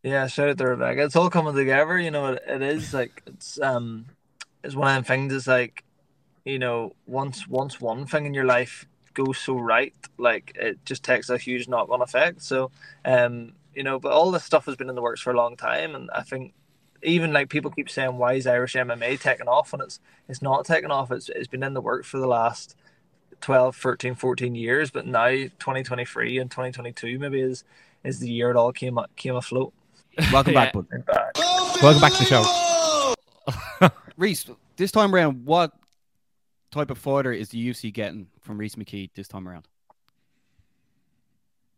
Yeah, 0.04 0.28
shout 0.28 0.50
out 0.50 0.58
to 0.58 0.68
Rebecca. 0.68 1.04
It's 1.04 1.16
all 1.16 1.30
coming 1.30 1.56
together. 1.56 2.00
You 2.00 2.12
know, 2.12 2.34
it, 2.34 2.44
it 2.48 2.62
is 2.62 2.94
like 2.94 3.22
it's 3.28 3.60
um, 3.62 4.06
it's 4.64 4.76
one 4.76 4.88
of 4.88 4.96
them 4.96 5.04
things. 5.04 5.34
Is 5.34 5.48
like, 5.48 5.84
you 6.46 6.60
know, 6.60 6.96
once 7.08 7.48
once 7.48 7.80
one 7.80 8.06
thing 8.06 8.26
in 8.26 8.34
your 8.34 8.46
life 8.46 8.86
goes 9.14 9.38
so 9.38 9.56
right, 9.58 9.94
like 10.18 10.54
it 10.56 10.84
just 10.86 11.04
takes 11.04 11.30
a 11.30 11.38
huge 11.38 11.68
knock 11.68 11.90
on 11.90 12.02
effect. 12.02 12.42
So, 12.42 12.72
um, 13.06 13.54
you 13.74 13.84
know, 13.84 14.00
but 14.00 14.12
all 14.12 14.32
this 14.32 14.44
stuff 14.44 14.66
has 14.66 14.76
been 14.76 14.90
in 14.90 14.96
the 14.96 15.02
works 15.02 15.22
for 15.22 15.32
a 15.32 15.38
long 15.38 15.56
time, 15.56 15.96
and 15.96 16.10
I 16.12 16.22
think 16.22 16.54
even 17.04 17.34
like 17.34 17.50
people 17.50 17.72
keep 17.72 17.90
saying 17.90 18.18
why 18.18 18.34
is 18.34 18.46
Irish 18.46 18.76
MMA 18.76 19.20
taking 19.20 19.48
off 19.48 19.74
and 19.74 19.82
it's 19.82 20.00
it's 20.30 20.42
not 20.42 20.66
taking 20.66 20.92
off 20.92 21.12
it's, 21.12 21.30
it's 21.30 21.48
been 21.48 21.64
in 21.64 21.74
the 21.74 21.82
works 21.82 22.08
for 22.08 22.20
the 22.20 22.28
last 22.28 22.76
12 23.42 23.76
13 23.76 24.14
14 24.14 24.54
years 24.54 24.92
but 24.92 25.08
now 25.08 25.30
2023 25.30 26.38
and 26.38 26.52
2022 26.52 27.18
maybe 27.18 27.42
is 27.42 27.64
is 28.04 28.20
the 28.20 28.30
year 28.30 28.52
it 28.52 28.56
all 28.56 28.72
came 28.72 29.00
came 29.16 29.36
afloat 29.36 29.74
welcome 30.32 30.54
Yeah. 30.54 30.66
back 30.66 30.74
bud 30.74 31.06
back. 31.08 31.38
Welcome 31.82 32.02
back 32.02 32.14
to 32.14 32.20
the 32.20 33.16
show. 33.80 33.90
Rhys, 34.18 34.46
this 34.78 34.92
time 34.92 35.16
around, 35.16 35.44
what 35.44 35.72
type 36.72 36.90
of 36.90 36.98
fighter 36.98 37.32
is 37.32 37.50
the 37.50 37.70
UFC 37.70 37.94
getting 37.94 38.28
from 38.40 38.58
Rhys 38.58 38.76
McKee 38.76 39.10
this 39.14 39.28
time 39.28 39.48
around? 39.48 39.68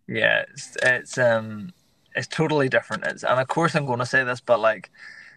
yeah 0.08 0.44
it's, 0.52 0.78
it's 0.84 1.18
um 1.18 1.72
it's 2.16 2.28
totally 2.28 2.70
different. 2.70 3.04
It's, 3.08 3.24
and 3.24 3.40
of 3.40 3.48
course 3.48 3.76
i'm 3.76 3.86
going 3.86 4.00
to 4.00 4.06
say 4.06 4.24
this 4.24 4.42
but 4.42 4.60
like 4.60 4.92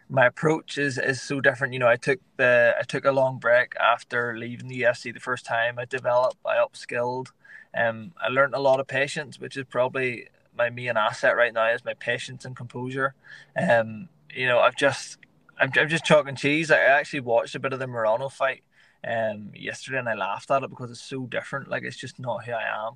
my 0.08 0.26
approach 0.26 0.78
is 0.78 0.98
is 0.98 1.20
so 1.20 1.40
different. 1.40 1.72
You 1.72 1.78
know 1.80 1.88
i 1.88 1.96
took 1.96 2.20
the 2.36 2.74
i 2.78 2.82
took 2.82 3.04
a 3.04 3.12
long 3.12 3.38
break 3.38 3.74
after 3.80 4.36
leaving 4.38 4.68
the 4.68 4.82
ufc 4.82 5.12
the 5.12 5.20
first 5.20 5.44
time 5.44 5.78
i 5.78 5.84
developed 5.84 6.36
i 6.44 6.56
upskilled. 6.56 7.28
Um 7.76 8.12
i 8.20 8.28
learned 8.28 8.54
a 8.54 8.60
lot 8.60 8.80
of 8.80 8.86
patience 8.86 9.38
which 9.40 9.56
is 9.56 9.64
probably 9.68 10.28
my 10.56 10.70
main 10.70 10.96
asset 10.96 11.36
right 11.36 11.52
now 11.52 11.68
is 11.70 11.84
my 11.84 11.94
patience 11.94 12.44
and 12.44 12.56
composure. 12.56 13.14
Um 13.60 14.08
you 14.34 14.46
know 14.46 14.58
i've 14.60 14.76
just 14.76 15.18
i'm, 15.60 15.70
I'm 15.76 15.88
just 15.88 16.04
chalking 16.04 16.36
cheese. 16.36 16.70
I 16.70 16.78
actually 16.78 17.20
watched 17.20 17.54
a 17.54 17.60
bit 17.60 17.72
of 17.72 17.78
the 17.78 17.86
Morono 17.86 18.30
fight 18.30 18.62
um 19.06 19.50
yesterday 19.54 19.98
and 19.98 20.08
i 20.08 20.14
laughed 20.14 20.50
at 20.50 20.62
it 20.62 20.70
because 20.70 20.90
it's 20.90 21.02
so 21.02 21.26
different 21.26 21.68
like 21.68 21.82
it's 21.82 21.96
just 21.96 22.18
not 22.18 22.44
who 22.44 22.52
i 22.52 22.86
am 22.86 22.94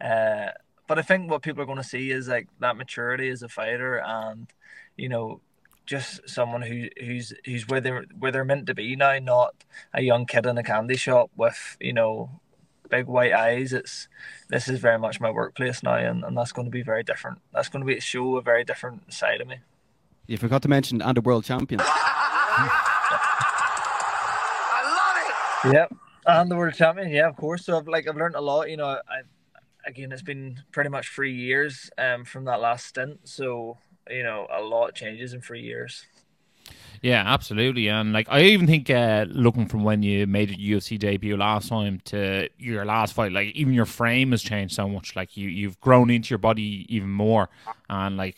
uh 0.00 0.50
but 0.92 0.98
I 0.98 1.02
think 1.02 1.30
what 1.30 1.40
people 1.42 1.62
are 1.62 1.66
going 1.66 1.78
to 1.78 1.84
see 1.84 2.10
is 2.10 2.28
like 2.28 2.48
that 2.60 2.76
maturity 2.76 3.28
as 3.30 3.42
a 3.42 3.48
fighter, 3.48 3.96
and 3.96 4.46
you 4.96 5.08
know, 5.08 5.40
just 5.86 6.28
someone 6.28 6.60
who 6.60 6.88
who's 7.00 7.32
who's 7.46 7.66
where 7.66 7.80
they're 7.80 8.04
where 8.18 8.30
they're 8.30 8.44
meant 8.44 8.66
to 8.66 8.74
be 8.74 8.94
now, 8.96 9.18
not 9.18 9.54
a 9.94 10.02
young 10.02 10.26
kid 10.26 10.44
in 10.44 10.58
a 10.58 10.62
candy 10.62 10.96
shop 10.96 11.30
with 11.36 11.76
you 11.80 11.92
know 11.92 12.40
big 12.90 13.06
white 13.06 13.32
eyes. 13.32 13.72
It's 13.72 14.08
this 14.48 14.68
is 14.68 14.80
very 14.80 14.98
much 14.98 15.20
my 15.20 15.30
workplace 15.30 15.82
now, 15.82 15.94
and, 15.94 16.24
and 16.24 16.36
that's 16.36 16.52
going 16.52 16.66
to 16.66 16.70
be 16.70 16.82
very 16.82 17.02
different. 17.02 17.38
That's 17.54 17.70
going 17.70 17.80
to 17.80 17.86
be 17.86 17.96
a 17.96 18.00
show 18.00 18.36
a 18.36 18.42
very 18.42 18.64
different 18.64 19.12
side 19.12 19.40
of 19.40 19.48
me. 19.48 19.60
You 20.26 20.36
forgot 20.36 20.62
to 20.62 20.68
mention 20.68 21.00
and 21.00 21.16
the 21.16 21.22
world 21.22 21.44
champion. 21.44 21.80
Yep, 25.64 25.94
and 26.26 26.50
the 26.50 26.56
world 26.56 26.74
champion. 26.74 27.10
Yeah, 27.10 27.28
of 27.28 27.36
course. 27.36 27.64
So 27.64 27.76
I've 27.78 27.88
like 27.88 28.08
I've 28.08 28.16
learned 28.16 28.34
a 28.34 28.40
lot. 28.40 28.70
You 28.70 28.76
know, 28.76 28.86
I've 28.86 29.26
again 29.86 30.12
it's 30.12 30.22
been 30.22 30.60
pretty 30.72 30.90
much 30.90 31.08
three 31.08 31.34
years 31.34 31.90
um 31.98 32.24
from 32.24 32.44
that 32.46 32.60
last 32.60 32.86
stint. 32.86 33.20
So 33.24 33.78
you 34.10 34.22
know, 34.22 34.46
a 34.50 34.62
lot 34.62 34.94
changes 34.94 35.32
in 35.32 35.40
three 35.40 35.62
years. 35.62 36.04
Yeah, 37.02 37.24
absolutely. 37.26 37.88
And 37.88 38.12
like 38.12 38.28
I 38.30 38.42
even 38.42 38.66
think 38.66 38.88
uh, 38.88 39.26
looking 39.28 39.66
from 39.66 39.82
when 39.82 40.04
you 40.04 40.26
made 40.26 40.50
your 40.50 40.78
UFC 40.80 40.98
debut 40.98 41.36
last 41.36 41.68
time 41.68 42.00
to 42.06 42.48
your 42.58 42.84
last 42.84 43.12
fight, 43.14 43.32
like 43.32 43.48
even 43.54 43.74
your 43.74 43.86
frame 43.86 44.30
has 44.30 44.42
changed 44.42 44.74
so 44.74 44.88
much. 44.88 45.16
Like 45.16 45.36
you 45.36 45.48
you've 45.48 45.80
grown 45.80 46.10
into 46.10 46.30
your 46.30 46.38
body 46.38 46.86
even 46.88 47.10
more, 47.10 47.48
and 47.90 48.16
like 48.16 48.36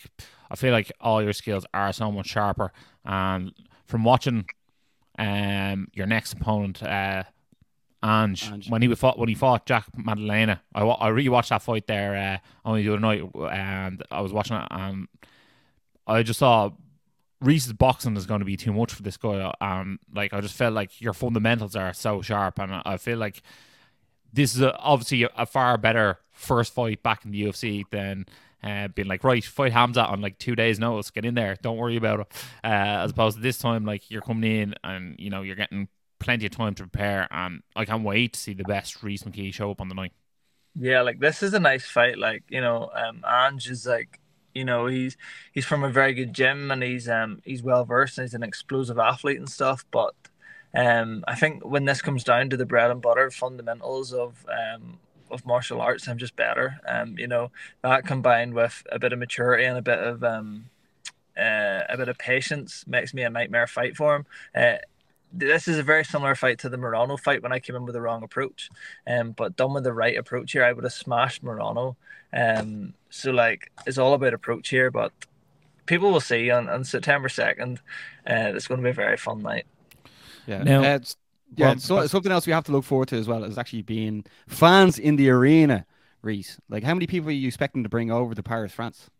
I 0.50 0.56
feel 0.56 0.72
like 0.72 0.90
all 1.00 1.22
your 1.22 1.34
skills 1.34 1.66
are 1.74 1.92
so 1.92 2.10
much 2.10 2.28
sharper. 2.28 2.72
And 3.04 3.52
from 3.84 4.02
watching 4.02 4.46
um 5.18 5.88
your 5.92 6.06
next 6.06 6.32
opponent, 6.32 6.82
uh, 6.82 7.24
Ange, 8.02 8.50
Ange. 8.52 8.70
when 8.70 8.82
he 8.82 8.94
fought 8.94 9.18
when 9.18 9.28
he 9.28 9.34
fought 9.34 9.66
Jack 9.66 9.86
Madalena, 9.96 10.60
I 10.74 10.82
I 10.82 11.10
rewatched 11.10 11.48
that 11.48 11.62
fight 11.62 11.86
there 11.86 12.14
uh, 12.16 12.68
only 12.68 12.82
the 12.82 12.92
other 12.92 13.00
night, 13.00 13.22
and 13.50 14.02
I 14.10 14.20
was 14.20 14.32
watching 14.32 14.56
it, 14.56 14.66
and 14.70 15.08
I 16.06 16.22
just 16.22 16.38
saw 16.38 16.70
Rhys's 17.40 17.72
boxing 17.72 18.16
is 18.16 18.26
going 18.26 18.40
to 18.40 18.44
be 18.44 18.56
too 18.56 18.72
much 18.72 18.92
for 18.92 19.02
this 19.02 19.16
guy. 19.16 19.52
Um, 19.60 19.98
like 20.14 20.32
I 20.32 20.40
just 20.40 20.54
felt 20.54 20.74
like 20.74 21.00
your 21.00 21.12
fundamentals 21.12 21.76
are 21.76 21.92
so 21.92 22.22
sharp, 22.22 22.58
and 22.58 22.82
I 22.84 22.96
feel 22.96 23.18
like 23.18 23.42
this 24.32 24.54
is 24.54 24.60
a, 24.60 24.76
obviously 24.78 25.22
a, 25.22 25.30
a 25.36 25.46
far 25.46 25.78
better 25.78 26.18
first 26.30 26.74
fight 26.74 27.02
back 27.02 27.24
in 27.24 27.30
the 27.30 27.42
UFC 27.44 27.84
than 27.90 28.26
uh, 28.64 28.88
being 28.88 29.08
like 29.08 29.22
right 29.22 29.44
fight 29.44 29.72
Khamzat 29.72 30.10
on 30.10 30.20
like 30.20 30.38
two 30.38 30.56
days 30.56 30.78
notice, 30.78 31.10
get 31.10 31.24
in 31.24 31.34
there, 31.34 31.56
don't 31.60 31.76
worry 31.76 31.96
about 31.96 32.20
it. 32.20 32.26
Uh, 32.64 33.04
as 33.04 33.10
opposed 33.10 33.36
to 33.36 33.42
this 33.42 33.58
time, 33.58 33.84
like 33.84 34.10
you're 34.10 34.22
coming 34.22 34.50
in 34.50 34.74
and 34.82 35.16
you 35.18 35.30
know 35.30 35.42
you're 35.42 35.54
getting 35.54 35.88
plenty 36.18 36.46
of 36.46 36.52
time 36.52 36.74
to 36.74 36.84
prepare, 36.84 37.28
and 37.30 37.62
I 37.76 37.84
can't 37.84 38.02
wait 38.02 38.32
to 38.32 38.40
see 38.40 38.54
the 38.54 38.64
best 38.64 39.02
Rhys 39.02 39.22
McKee 39.22 39.52
show 39.52 39.70
up 39.70 39.80
on 39.80 39.88
the 39.88 39.94
night. 39.94 40.12
Yeah, 40.74 41.02
like 41.02 41.20
this 41.20 41.42
is 41.42 41.52
a 41.52 41.60
nice 41.60 41.84
fight. 41.84 42.18
Like 42.18 42.44
you 42.48 42.60
know, 42.60 42.90
um, 42.94 43.22
Ange 43.28 43.68
is 43.68 43.86
like, 43.86 44.18
you 44.54 44.64
know, 44.64 44.86
he's 44.86 45.16
he's 45.52 45.66
from 45.66 45.84
a 45.84 45.90
very 45.90 46.14
good 46.14 46.32
gym 46.32 46.70
and 46.70 46.82
he's 46.82 47.08
um 47.08 47.42
he's 47.44 47.62
well 47.62 47.84
versed 47.84 48.16
and 48.18 48.24
he's 48.24 48.34
an 48.34 48.42
explosive 48.42 48.98
athlete 48.98 49.38
and 49.38 49.48
stuff. 49.48 49.84
But 49.90 50.14
um, 50.74 51.22
I 51.28 51.34
think 51.34 51.64
when 51.64 51.84
this 51.84 52.02
comes 52.02 52.24
down 52.24 52.48
to 52.50 52.56
the 52.56 52.66
bread 52.66 52.90
and 52.90 53.02
butter 53.02 53.30
fundamentals 53.30 54.12
of 54.14 54.46
um 54.48 54.98
of 55.30 55.44
martial 55.46 55.80
arts, 55.80 56.06
I'm 56.08 56.18
just 56.18 56.36
better. 56.36 56.80
Um, 56.86 57.18
you 57.18 57.26
know, 57.26 57.50
that 57.82 58.06
combined 58.06 58.54
with 58.54 58.82
a 58.92 58.98
bit 58.98 59.12
of 59.12 59.18
maturity 59.18 59.64
and 59.64 59.78
a 59.78 59.82
bit 59.82 59.98
of 59.98 60.22
um, 60.24 60.66
uh, 61.36 61.82
a 61.88 61.96
bit 61.96 62.08
of 62.08 62.18
patience 62.18 62.84
makes 62.86 63.12
me 63.14 63.22
a 63.22 63.30
nightmare 63.30 63.66
fight 63.66 63.96
for 63.96 64.14
him. 64.16 64.26
Uh, 64.54 64.76
this 65.32 65.66
is 65.66 65.78
a 65.78 65.82
very 65.82 66.04
similar 66.04 66.36
fight 66.36 66.60
to 66.60 66.68
the 66.68 66.76
Morono 66.76 67.18
fight 67.18 67.42
when 67.42 67.52
I 67.52 67.58
came 67.58 67.74
in 67.74 67.84
with 67.84 67.94
the 67.94 68.00
wrong 68.00 68.22
approach. 68.22 68.70
Um, 69.06 69.32
but 69.32 69.56
done 69.56 69.74
with 69.74 69.82
the 69.84 69.92
right 69.92 70.16
approach 70.16 70.52
here, 70.52 70.62
I 70.64 70.72
would 70.72 70.84
have 70.84 70.92
smashed 70.92 71.42
Morono. 71.44 71.96
Um, 72.32 72.94
so 73.10 73.32
like 73.32 73.72
it's 73.86 73.98
all 73.98 74.14
about 74.14 74.32
approach 74.34 74.68
here, 74.68 74.90
but 74.92 75.12
people 75.86 76.12
will 76.12 76.20
see 76.20 76.50
on, 76.50 76.68
on 76.68 76.84
September 76.84 77.28
second. 77.28 77.78
Uh, 78.28 78.52
it's 78.54 78.68
going 78.68 78.78
to 78.80 78.84
be 78.84 78.90
a 78.90 78.94
very 78.94 79.16
fun 79.16 79.42
night. 79.42 79.66
Yeah. 80.46 80.62
Now- 80.62 80.80
Uh, 80.82 80.94
it's- 80.96 81.16
yeah. 81.56 81.68
Well, 81.68 81.78
so, 81.78 82.06
something 82.06 82.32
else 82.32 82.46
we 82.46 82.52
have 82.52 82.64
to 82.64 82.72
look 82.72 82.84
forward 82.84 83.08
to 83.08 83.16
as 83.16 83.28
well 83.28 83.44
is 83.44 83.58
actually 83.58 83.82
being 83.82 84.24
fans 84.48 84.98
in 84.98 85.16
the 85.16 85.30
arena. 85.30 85.86
Rhys, 86.22 86.58
like 86.68 86.82
how 86.84 86.94
many 86.94 87.06
people 87.06 87.28
are 87.28 87.32
you 87.32 87.46
expecting 87.46 87.82
to 87.82 87.88
bring 87.88 88.10
over 88.10 88.34
to 88.34 88.42
Paris, 88.42 88.72
France? 88.72 89.10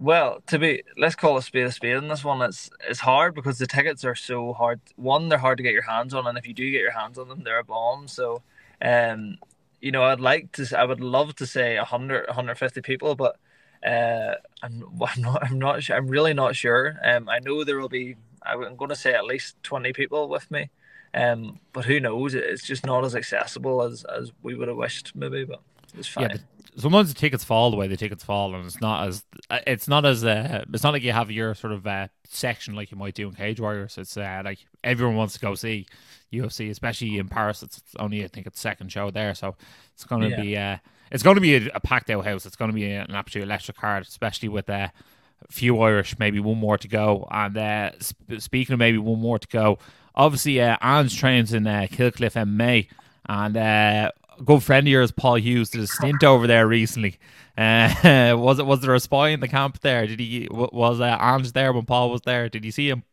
Well, 0.00 0.42
to 0.46 0.58
be 0.58 0.84
let's 0.96 1.16
call 1.16 1.36
a 1.36 1.42
spade 1.42 1.66
a 1.66 1.72
spade 1.72 1.96
in 1.96 2.08
this 2.08 2.22
one. 2.22 2.40
It's 2.42 2.70
it's 2.88 3.00
hard 3.00 3.34
because 3.34 3.58
the 3.58 3.66
tickets 3.66 4.04
are 4.04 4.14
so 4.14 4.52
hard. 4.52 4.80
One, 4.96 5.28
they're 5.28 5.38
hard 5.38 5.56
to 5.58 5.64
get 5.64 5.72
your 5.72 5.82
hands 5.82 6.14
on, 6.14 6.26
and 6.26 6.38
if 6.38 6.46
you 6.46 6.54
do 6.54 6.70
get 6.70 6.80
your 6.80 6.92
hands 6.92 7.18
on 7.18 7.28
them, 7.28 7.42
they're 7.42 7.58
a 7.58 7.64
bomb. 7.64 8.06
So, 8.06 8.42
um, 8.80 9.38
you 9.80 9.90
know, 9.90 10.04
I'd 10.04 10.20
like 10.20 10.52
to, 10.52 10.78
I 10.78 10.84
would 10.84 11.00
love 11.00 11.34
to 11.36 11.46
say 11.46 11.76
100, 11.78 12.26
150 12.28 12.80
people, 12.82 13.14
but 13.16 13.36
uh, 13.86 14.34
I'm, 14.62 14.84
I'm 15.02 15.22
not, 15.22 15.44
I'm 15.44 15.58
not, 15.58 15.82
sure, 15.82 15.96
I'm 15.96 16.08
really 16.08 16.34
not 16.34 16.54
sure. 16.54 16.98
Um, 17.04 17.28
I 17.28 17.40
know 17.40 17.64
there 17.64 17.78
will 17.78 17.88
be, 17.88 18.16
I'm 18.42 18.76
going 18.76 18.90
to 18.90 18.96
say 18.96 19.14
at 19.14 19.24
least 19.24 19.56
twenty 19.62 19.92
people 19.92 20.28
with 20.28 20.48
me. 20.50 20.70
Um, 21.18 21.60
but 21.72 21.84
who 21.84 22.00
knows? 22.00 22.34
It's 22.34 22.66
just 22.66 22.84
not 22.86 23.04
as 23.04 23.14
accessible 23.14 23.82
as 23.82 24.04
as 24.04 24.32
we 24.42 24.54
would 24.54 24.68
have 24.68 24.76
wished, 24.76 25.14
maybe. 25.16 25.44
But 25.44 25.60
it's 25.96 26.08
fine. 26.08 26.30
Yeah, 26.30 26.36
the, 26.74 26.80
sometimes 26.80 27.12
the 27.12 27.18
tickets 27.18 27.44
fall 27.44 27.70
the 27.70 27.76
way 27.76 27.88
the 27.88 27.96
tickets 27.96 28.22
fall, 28.24 28.54
and 28.54 28.64
it's 28.64 28.80
not 28.80 29.08
as 29.08 29.24
it's 29.66 29.88
not 29.88 30.04
as 30.04 30.24
uh, 30.24 30.64
it's 30.72 30.82
not 30.82 30.92
like 30.92 31.02
you 31.02 31.12
have 31.12 31.30
your 31.30 31.54
sort 31.54 31.72
of 31.72 31.86
uh, 31.86 32.08
section 32.28 32.74
like 32.74 32.90
you 32.90 32.96
might 32.98 33.14
do 33.14 33.28
in 33.28 33.34
Cage 33.34 33.60
Warriors. 33.60 33.96
It's 33.98 34.16
uh, 34.16 34.42
like 34.44 34.58
everyone 34.84 35.16
wants 35.16 35.34
to 35.34 35.40
go 35.40 35.54
see 35.54 35.86
UFC, 36.32 36.70
especially 36.70 37.18
in 37.18 37.28
Paris. 37.28 37.62
It's, 37.62 37.78
it's 37.78 37.94
only 37.98 38.24
I 38.24 38.28
think 38.28 38.46
it's 38.46 38.60
second 38.60 38.92
show 38.92 39.10
there, 39.10 39.34
so 39.34 39.56
it's 39.94 40.04
going 40.04 40.22
to 40.22 40.28
Yeah. 40.30 40.40
be 40.40 40.56
uh, 40.56 40.76
it's 41.10 41.22
going 41.22 41.36
to 41.36 41.40
be 41.40 41.56
a, 41.56 41.70
a 41.74 41.80
packed 41.80 42.10
out 42.10 42.24
house. 42.26 42.44
It's 42.44 42.56
going 42.56 42.70
to 42.70 42.74
be 42.74 42.90
an 42.92 43.14
absolute 43.14 43.44
electric 43.44 43.78
card, 43.78 44.02
especially 44.06 44.50
with 44.50 44.68
uh, 44.68 44.88
a 45.48 45.52
few 45.52 45.80
Irish, 45.80 46.18
maybe 46.18 46.38
one 46.38 46.58
more 46.58 46.76
to 46.76 46.86
go. 46.88 47.26
And 47.30 47.56
uh, 47.56 47.92
sp- 47.96 48.36
speaking 48.40 48.74
of 48.74 48.78
maybe 48.78 48.98
one 48.98 49.18
more 49.20 49.38
to 49.38 49.48
go, 49.48 49.78
obviously 50.18 50.60
uh, 50.60 50.76
Ange 50.82 51.16
trains 51.16 51.54
in 51.54 51.66
uh, 51.66 51.86
Kill 51.90 52.10
Cliff 52.10 52.34
MMA, 52.34 52.88
and 53.26 53.56
uh, 53.56 54.10
a 54.38 54.42
good 54.42 54.62
friend 54.62 54.86
of 54.86 54.90
yours, 54.90 55.12
Paul 55.12 55.36
Hughes, 55.36 55.70
did 55.70 55.80
a 55.80 55.86
stint 55.86 56.22
over 56.22 56.46
there 56.46 56.66
recently. 56.66 57.18
Uh, 57.56 58.34
was 58.36 58.58
it 58.58 58.66
was 58.66 58.80
there 58.80 58.94
a 58.94 59.00
spy 59.00 59.28
in 59.28 59.40
the 59.40 59.48
camp 59.48 59.80
there? 59.80 60.06
Did 60.06 60.20
he 60.20 60.48
was 60.50 61.00
uh, 61.00 61.16
Ange 61.20 61.52
there 61.52 61.72
when 61.72 61.86
Paul 61.86 62.10
was 62.10 62.22
there? 62.22 62.48
Did 62.48 62.64
you 62.64 62.72
see 62.72 62.90
him? 62.90 63.04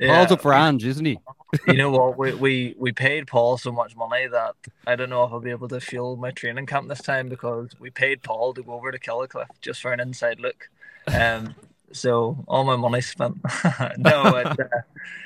Paul's 0.00 0.32
up 0.32 0.42
for 0.42 0.52
Ange, 0.52 0.84
isn't 0.84 1.04
he? 1.04 1.18
you 1.68 1.74
know 1.74 1.90
what? 1.90 2.18
We, 2.18 2.34
we 2.34 2.74
we 2.78 2.92
paid 2.92 3.26
Paul 3.26 3.58
so 3.58 3.70
much 3.70 3.96
money 3.96 4.26
that 4.26 4.54
I 4.86 4.96
don't 4.96 5.10
know 5.10 5.24
if 5.24 5.32
I'll 5.32 5.40
be 5.40 5.50
able 5.50 5.68
to 5.68 5.80
fuel 5.80 6.16
my 6.16 6.30
training 6.30 6.66
camp 6.66 6.88
this 6.88 7.00
time 7.00 7.28
because 7.28 7.70
we 7.78 7.90
paid 7.90 8.22
Paul 8.22 8.54
to 8.54 8.62
go 8.62 8.72
over 8.72 8.90
to 8.90 8.98
Killicliff 8.98 9.46
just 9.60 9.80
for 9.80 9.92
an 9.92 10.00
inside 10.00 10.40
look. 10.40 10.68
Um, 11.06 11.54
so 11.94 12.44
all 12.48 12.64
my 12.64 12.76
money 12.76 13.00
spent. 13.00 13.38
no, 13.98 14.10
uh, 14.22 14.54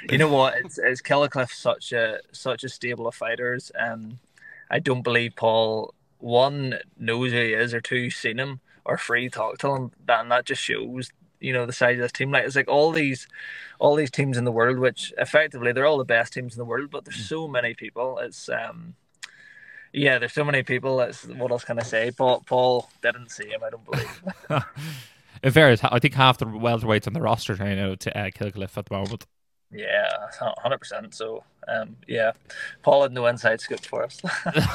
you 0.08 0.18
know 0.18 0.28
what? 0.28 0.54
It's 0.58 0.78
it's 0.78 1.02
Killicliff 1.02 1.50
such 1.50 1.92
a 1.92 2.20
such 2.32 2.62
a 2.62 2.68
stable 2.68 3.06
of 3.06 3.14
fighters. 3.14 3.72
Um, 3.78 4.18
I 4.70 4.78
don't 4.78 5.02
believe 5.02 5.34
Paul 5.34 5.94
one 6.18 6.78
knows 6.98 7.32
who 7.32 7.38
he 7.38 7.52
is 7.52 7.72
or 7.72 7.80
two 7.80 8.10
seen 8.10 8.38
him 8.38 8.60
or 8.84 8.98
three 8.98 9.28
talked 9.28 9.60
to 9.62 9.75
him. 9.75 9.92
That 10.06 10.20
and 10.20 10.30
that 10.30 10.44
just 10.44 10.62
shows 10.62 11.10
you 11.40 11.52
know 11.52 11.66
the 11.66 11.72
size 11.72 11.96
of 11.96 12.02
this 12.02 12.12
team. 12.12 12.30
Like 12.30 12.44
it's 12.44 12.56
like 12.56 12.68
all 12.68 12.92
these, 12.92 13.26
all 13.78 13.94
these 13.94 14.10
teams 14.10 14.37
in 14.37 14.44
the 14.44 14.52
world, 14.52 14.78
which 14.78 15.12
effectively 15.18 15.72
they're 15.72 15.87
all 15.87 15.98
the 15.98 16.04
best 16.04 16.34
teams 16.34 16.54
in 16.54 16.58
the 16.58 16.64
world, 16.64 16.90
but 16.90 17.04
there's 17.04 17.28
so 17.28 17.48
many 17.48 17.75
people. 17.75 18.18
It's 18.18 18.48
um, 18.48 18.94
yeah, 19.92 20.18
there's 20.18 20.32
so 20.34 20.44
many 20.44 20.62
people. 20.62 21.00
It's 21.00 21.25
what 21.25 21.50
else 21.50 21.64
can 21.64 21.78
I 21.78 21.82
say? 21.82 22.10
Paul 22.10 22.42
Paul 22.46 22.90
didn't 23.02 23.30
see 23.30 23.48
him. 23.48 23.62
I 23.64 23.70
don't 23.70 23.84
believe. 23.84 24.22
In 25.42 25.52
fairness, 25.52 25.80
I 25.83 25.99
think 25.99 26.14
half 26.14 26.38
the 26.38 26.47
welterweights 26.47 27.07
on 27.07 27.12
the 27.12 27.21
roster 27.21 27.54
trying 27.57 27.78
out 27.78 28.00
to 28.00 28.18
uh, 28.18 28.30
Kill 28.35 28.50
Cliff 28.50 28.76
at 28.76 28.87
the 28.87 28.95
moment. 28.95 29.26
yeah, 29.71 30.09
hundred 30.59 30.78
percent. 30.78 31.14
So 31.14 31.45
um, 31.68 31.97
yeah, 32.07 32.33
Paul 32.83 33.02
had 33.02 33.12
no 33.12 33.26
inside 33.26 33.61
scoop 33.61 33.85
for 33.85 34.04
us. 34.04 34.21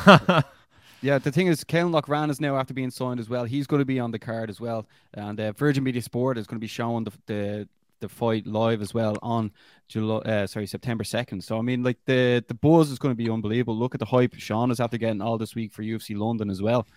Yeah, 1.03 1.17
the 1.17 1.33
thing 1.33 1.47
is, 1.47 1.65
Caolan 1.65 1.91
Loughran 1.91 2.29
is 2.29 2.39
now 2.39 2.55
after 2.55 2.73
being 2.73 2.89
signed 2.89 3.19
as 3.19 3.27
well. 3.27 3.43
He's 3.43 3.67
going 3.67 3.81
to 3.81 3.85
be 3.85 3.99
on 3.99 4.11
the 4.11 4.19
card 4.19 4.49
as 4.49 4.61
well, 4.61 4.87
and 5.13 5.37
uh, 5.37 5.51
Virgin 5.51 5.83
Media 5.83 6.01
Sport 6.01 6.37
is 6.37 6.47
going 6.47 6.55
to 6.55 6.61
be 6.61 6.67
showing 6.67 7.03
the 7.03 7.11
the, 7.25 7.69
the 7.99 8.07
fight 8.07 8.47
live 8.47 8.81
as 8.81 8.93
well 8.93 9.17
on 9.21 9.51
July, 9.89 10.19
uh, 10.19 10.47
sorry, 10.47 10.65
September 10.65 11.03
second. 11.03 11.43
So 11.43 11.57
I 11.59 11.61
mean, 11.61 11.83
like 11.83 11.97
the 12.05 12.41
the 12.47 12.53
buzz 12.53 12.89
is 12.89 12.99
going 12.99 13.11
to 13.11 13.21
be 13.21 13.29
unbelievable. 13.29 13.75
Look 13.75 13.93
at 13.93 13.99
the 13.99 14.05
hype 14.05 14.33
Sean 14.35 14.71
is 14.71 14.79
after 14.79 14.97
getting 14.97 15.21
all 15.21 15.37
this 15.37 15.55
week 15.55 15.73
for 15.73 15.83
UFC 15.83 16.17
London 16.17 16.49
as 16.49 16.61
well. 16.61 16.87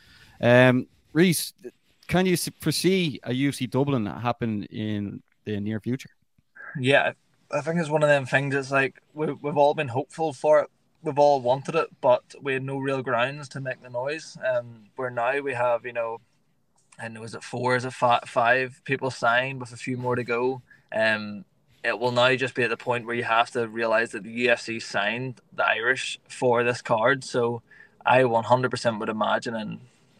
Um, 0.40 0.86
Rhys, 1.12 1.52
can 2.08 2.26
you 2.26 2.36
foresee 2.36 3.20
a 3.24 3.30
UFC 3.30 3.68
Dublin 3.68 4.06
happen 4.06 4.64
in 4.64 5.22
the 5.44 5.60
near 5.60 5.80
future? 5.80 6.10
yeah, 6.78 7.12
I 7.50 7.60
think 7.60 7.80
it's 7.80 7.88
one 7.88 8.02
of 8.02 8.08
them 8.08 8.26
things. 8.26 8.54
It's 8.54 8.70
like 8.70 9.00
we, 9.14 9.32
we've 9.32 9.56
all 9.56 9.74
been 9.74 9.88
hopeful 9.88 10.32
for 10.32 10.60
it. 10.60 10.70
We've 11.02 11.18
all 11.18 11.40
wanted 11.40 11.74
it, 11.74 11.88
but 12.00 12.22
we 12.40 12.54
had 12.54 12.64
no 12.64 12.78
real 12.78 13.02
grounds 13.02 13.48
to 13.50 13.60
make 13.60 13.82
the 13.82 13.90
noise. 13.90 14.36
Um, 14.44 14.84
where 14.96 15.10
now 15.10 15.40
we 15.40 15.52
have, 15.54 15.86
you 15.86 15.92
know, 15.92 16.20
and 16.98 17.18
was 17.20 17.34
it 17.34 17.44
four? 17.44 17.76
Is 17.76 17.84
it 17.84 17.92
five, 17.92 18.80
people 18.84 19.10
signed 19.10 19.60
with 19.60 19.72
a 19.72 19.76
few 19.76 19.96
more 19.96 20.16
to 20.16 20.24
go? 20.24 20.62
Um, 20.92 21.44
it 21.84 21.98
will 21.98 22.10
now 22.10 22.34
just 22.34 22.54
be 22.54 22.64
at 22.64 22.70
the 22.70 22.76
point 22.76 23.06
where 23.06 23.14
you 23.14 23.22
have 23.22 23.50
to 23.52 23.68
realize 23.68 24.10
that 24.12 24.24
the 24.24 24.46
UFC 24.46 24.82
signed 24.82 25.40
the 25.52 25.64
Irish 25.64 26.18
for 26.28 26.64
this 26.64 26.82
card. 26.82 27.22
So 27.22 27.62
I 28.04 28.22
100% 28.22 28.98
would 28.98 29.08
imagine, 29.08 29.54
and 29.54 29.78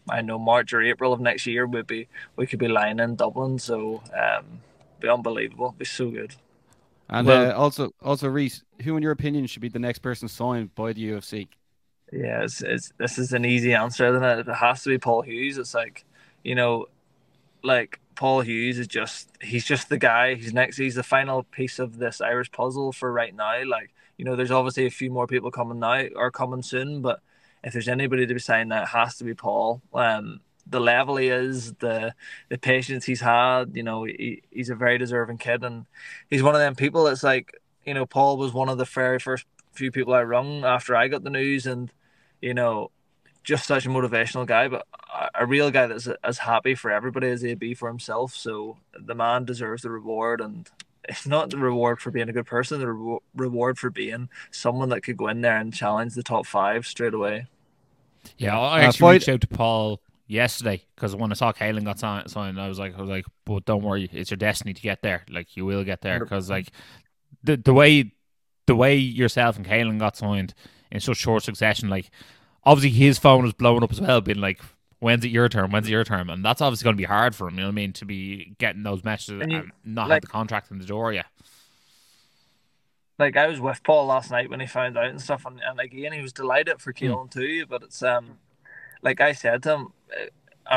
I 0.09 0.23
know 0.23 0.39
March 0.39 0.73
or 0.73 0.83
April 0.83 1.13
of 1.13 1.21
next 1.21 1.47
year 1.47 1.67
would 1.67 1.87
be 1.87 2.09
we 2.37 2.47
could 2.47 2.59
be 2.59 2.69
lying 2.69 3.01
in 3.01 3.17
Dublin. 3.17 3.59
So 3.59 4.03
um, 4.15 4.61
be 5.01 5.09
unbelievable, 5.09 5.75
be 5.77 5.85
so 5.85 6.11
good. 6.11 6.35
And 7.09 7.27
Well- 7.27 7.51
uh, 7.51 7.55
also, 7.55 7.93
also 8.03 8.29
Rhys, 8.29 8.65
who 8.83 8.97
in 8.97 9.03
your 9.03 9.13
opinion 9.13 9.47
should 9.47 9.63
be 9.63 9.69
the 9.69 9.79
next 9.79 10.01
person 10.01 10.29
signed 10.29 10.75
by 10.75 10.93
the 10.93 11.11
UFC? 11.11 11.49
Yeah, 12.13 12.45
it's, 12.45 12.63
it's 12.63 12.93
this 12.99 13.19
is 13.19 13.33
an 13.33 13.45
easy 13.45 13.75
answer, 13.75 14.07
isn't 14.09 14.23
it? 14.23 14.49
It 14.49 14.55
has 14.55 14.83
to 14.85 14.91
be 14.91 14.99
Paul 14.99 15.23
Hughes. 15.23 15.59
It's 15.59 15.75
like, 15.75 16.05
you 16.45 16.55
know, 16.55 16.87
like 17.65 18.01
Paul 18.15 18.43
Hughes 18.43 18.79
is 18.79 18.87
just 18.87 19.29
he's 19.43 19.65
just 19.65 19.89
the 19.89 19.99
guy. 19.99 20.35
He's 20.35 20.53
next. 20.53 20.77
He's 20.77 20.95
the 20.95 21.03
final 21.03 21.43
piece 21.43 21.79
of 21.81 21.99
this 21.99 22.21
Irish 22.21 22.53
puzzle 22.53 22.93
for 22.93 23.13
right 23.13 23.35
now. 23.35 23.65
Like, 23.65 23.93
you 24.19 24.25
know, 24.25 24.37
there's 24.37 24.53
obviously 24.53 24.87
a 24.87 24.91
few 24.91 25.11
more 25.11 25.27
people 25.27 25.51
coming 25.51 25.81
now 25.81 26.05
or 26.15 26.31
coming 26.31 26.63
soon, 26.63 27.03
but 27.03 27.21
if 27.65 27.73
there's 27.73 27.89
anybody 27.89 28.27
to 28.27 28.35
be 28.35 28.41
saying 28.41 28.69
that 28.69 28.85
it 28.85 28.89
has 28.89 29.17
to 29.19 29.25
be 29.25 29.35
Paul. 29.35 29.83
Um, 29.93 30.41
the 30.69 30.81
level 30.81 31.17
he 31.17 31.29
is, 31.29 31.73
the 31.75 32.15
the 32.49 32.59
patience 32.59 33.05
he's 33.05 33.21
had, 33.21 33.77
you 33.77 33.83
know, 33.83 34.05
he, 34.05 34.43
he's 34.51 34.71
a 34.71 34.75
very 34.75 34.99
deserving 34.99 35.39
kid, 35.39 35.65
and 35.65 35.87
he's 36.29 36.43
one 36.43 36.55
of 36.55 36.61
them 36.61 36.75
people 36.75 37.05
that's 37.05 37.23
like, 37.23 37.61
you 37.85 37.95
know, 37.95 38.07
Paul 38.07 38.37
was 38.37 38.53
one 38.53 38.69
of 38.69 38.79
the 38.79 38.85
very 38.85 39.19
first 39.19 39.47
few 39.73 39.93
people 39.93 40.15
I 40.15 40.23
rung 40.23 40.65
after 40.65 40.97
I 40.97 41.09
got 41.09 41.23
the 41.23 41.31
news, 41.31 41.67
and 41.67 41.93
you 42.41 42.55
know, 42.55 42.91
just 43.45 43.67
such 43.67 43.87
a 43.87 43.91
motivational 43.91 44.47
guy, 44.47 44.69
but 44.69 44.87
a, 45.35 45.47
real 45.47 45.71
guy 45.71 45.87
that's 45.87 46.09
as 46.25 46.39
happy 46.39 46.75
for 46.75 46.91
everybody 46.91 47.29
as 47.29 47.43
he'd 47.43 47.59
be 47.59 47.75
for 47.75 47.89
himself. 47.89 48.35
So 48.35 48.79
the 48.99 49.15
man 49.15 49.45
deserves 49.45 49.83
the 49.83 49.91
reward, 49.91 50.41
and 50.41 50.69
it's 51.09 51.27
not 51.27 51.51
the 51.51 51.59
reward 51.59 52.01
for 52.01 52.11
being 52.11 52.29
a 52.29 52.33
good 52.33 52.47
person, 52.47 52.81
the 52.81 52.91
re- 52.91 53.19
reward 53.35 53.79
for 53.79 53.91
being 53.91 54.29
someone 54.51 54.89
that 54.91 55.03
could 55.03 55.17
go 55.17 55.29
in 55.29 55.41
there 55.41 55.57
and 55.57 55.73
challenge 55.73 56.15
the 56.15 56.23
top 56.23 56.47
five 56.47 56.87
straight 56.87 57.15
away. 57.15 57.47
Yeah, 58.39 58.59
I 58.59 58.81
Uh, 58.85 58.89
actually 58.89 58.99
fight- 59.01 59.13
reached 59.13 59.29
out 59.29 59.41
to 59.43 59.47
Paul 59.47 60.01
yesterday 60.27 60.83
because 60.95 61.15
when 61.15 61.31
I 61.31 61.35
saw 61.35 61.53
Caolan 61.53 61.85
got 61.85 61.99
signed, 61.99 62.31
signed, 62.31 62.61
I 62.61 62.69
was 62.69 62.79
like, 62.79 62.97
I 62.97 63.01
was 63.01 63.09
like, 63.11 63.25
but 63.45 63.65
don't 63.65 63.83
worry, 63.83 64.09
it's 64.13 64.31
your 64.31 64.37
destiny 64.39 64.75
to 64.75 64.83
get 64.83 65.03
there. 65.03 65.25
Like 65.31 65.57
you 65.57 65.65
will 65.65 65.85
get 65.85 66.01
there 66.03 66.19
because 66.19 66.51
like 66.51 66.69
the 67.45 67.57
the 67.57 67.73
way 67.73 68.13
the 68.67 68.75
way 68.75 68.97
yourself 68.97 69.57
and 69.57 69.65
Caolan 69.65 69.99
got 70.01 70.17
signed 70.17 70.53
in 70.91 70.99
such 71.01 71.19
short 71.19 71.45
succession, 71.45 71.89
like 71.89 72.11
obviously 72.65 72.99
his 72.99 73.19
phone 73.19 73.45
was 73.45 73.53
blowing 73.53 73.83
up 73.85 73.93
as 73.93 74.01
well, 74.01 74.21
being 74.21 74.41
like. 74.41 74.61
When's 74.99 75.25
it 75.25 75.29
your 75.29 75.49
turn? 75.49 75.71
When's 75.71 75.87
it 75.89 75.91
your 75.91 76.05
turn? 76.05 76.31
And 76.31 76.45
that's 76.45 76.61
obviously 76.61 76.85
going 76.85 76.97
to 76.97 77.01
be 77.01 77.05
hard 77.05 77.35
for 77.35 77.49
him. 77.49 77.55
You 77.55 77.61
know 77.61 77.67
what 77.67 77.73
I 77.73 77.75
mean? 77.75 77.93
To 77.95 78.05
be 78.07 78.55
getting 78.59 78.83
those 78.83 79.05
messages 79.05 79.43
And 79.43 79.53
and, 79.53 79.73
not 79.85 80.09
like- 80.09 80.17
have 80.17 80.23
the 80.23 80.29
contract 80.29 80.71
in 80.71 80.79
the 80.79 80.87
door 80.87 81.13
yet. 81.13 81.27
Like 83.19 83.37
I 83.37 83.47
was 83.47 83.61
with 83.61 83.83
Paul 83.83 84.07
last 84.07 84.31
night 84.31 84.51
when 84.51 84.61
he 84.61 84.67
found 84.67 84.99
out 84.99 85.07
and 85.07 85.21
stuff, 85.21 85.47
and, 85.47 85.59
and 85.67 85.81
again 85.81 86.13
he 86.13 86.21
was 86.21 86.35
delighted 86.35 86.83
for 86.83 86.93
Caolan 86.93 87.31
too. 87.31 87.65
But 87.67 87.83
it's 87.83 88.03
um, 88.03 88.39
like 89.01 89.23
I 89.23 89.33
said 89.33 89.63
to 89.63 89.73
him, 89.73 89.93
uh, 90.15 90.27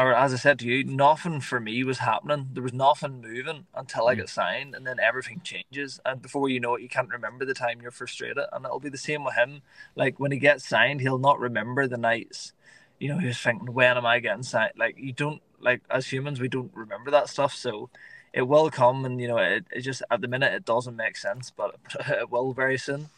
or 0.02 0.14
as 0.14 0.34
I 0.34 0.38
said 0.38 0.60
to 0.60 0.66
you, 0.66 0.86
nothing 0.86 1.42
for 1.42 1.60
me 1.60 1.84
was 1.84 1.98
happening. 1.98 2.50
There 2.54 2.64
was 2.64 2.72
nothing 2.72 3.22
moving 3.22 3.66
until 3.74 4.08
I 4.08 4.16
got 4.16 4.30
signed, 4.30 4.74
and 4.74 4.88
then 4.88 5.00
everything 5.02 5.42
changes. 5.44 6.00
And 6.06 6.22
before 6.22 6.48
you 6.48 6.62
know 6.62 6.76
it, 6.76 6.82
you 6.82 6.88
can't 6.88 7.10
remember 7.10 7.44
the 7.44 7.54
time 7.54 7.82
you're 7.82 7.92
frustrated. 7.92 8.46
And 8.54 8.64
it'll 8.64 8.80
be 8.80 8.90
the 8.90 8.98
same 8.98 9.26
with 9.26 9.36
him. 9.36 9.62
Like 9.96 10.18
when 10.18 10.32
he 10.32 10.38
gets 10.40 10.66
signed, 10.66 11.02
he'll 11.02 11.18
not 11.18 11.40
remember 11.40 11.88
the 11.88 11.98
nights. 11.98 12.54
You 13.00 13.10
know, 13.10 13.18
he 13.18 13.28
was 13.28 13.40
thinking, 13.40 13.74
when 13.74 13.98
am 13.98 14.06
I 14.06 14.20
getting 14.20 14.44
signed? 14.44 14.74
Like 14.78 14.98
you 14.98 15.14
don't 15.14 15.42
like 15.60 15.82
as 15.90 16.08
humans, 16.08 16.40
we 16.40 16.48
don't 16.48 16.72
remember 16.74 17.12
that 17.12 17.30
stuff. 17.30 17.54
So 17.54 17.90
it 18.34 18.44
will 18.44 18.70
come, 18.70 19.06
and 19.06 19.20
you 19.20 19.28
know, 19.28 19.38
it, 19.38 19.66
it 19.72 19.82
just 19.82 20.04
at 20.12 20.22
the 20.22 20.28
minute 20.28 20.54
it 20.54 20.66
doesn't 20.66 20.96
make 20.96 21.18
sense, 21.18 21.52
but 21.56 21.76
it 22.08 22.30
will 22.30 22.54
very 22.54 22.78
soon. 22.78 23.10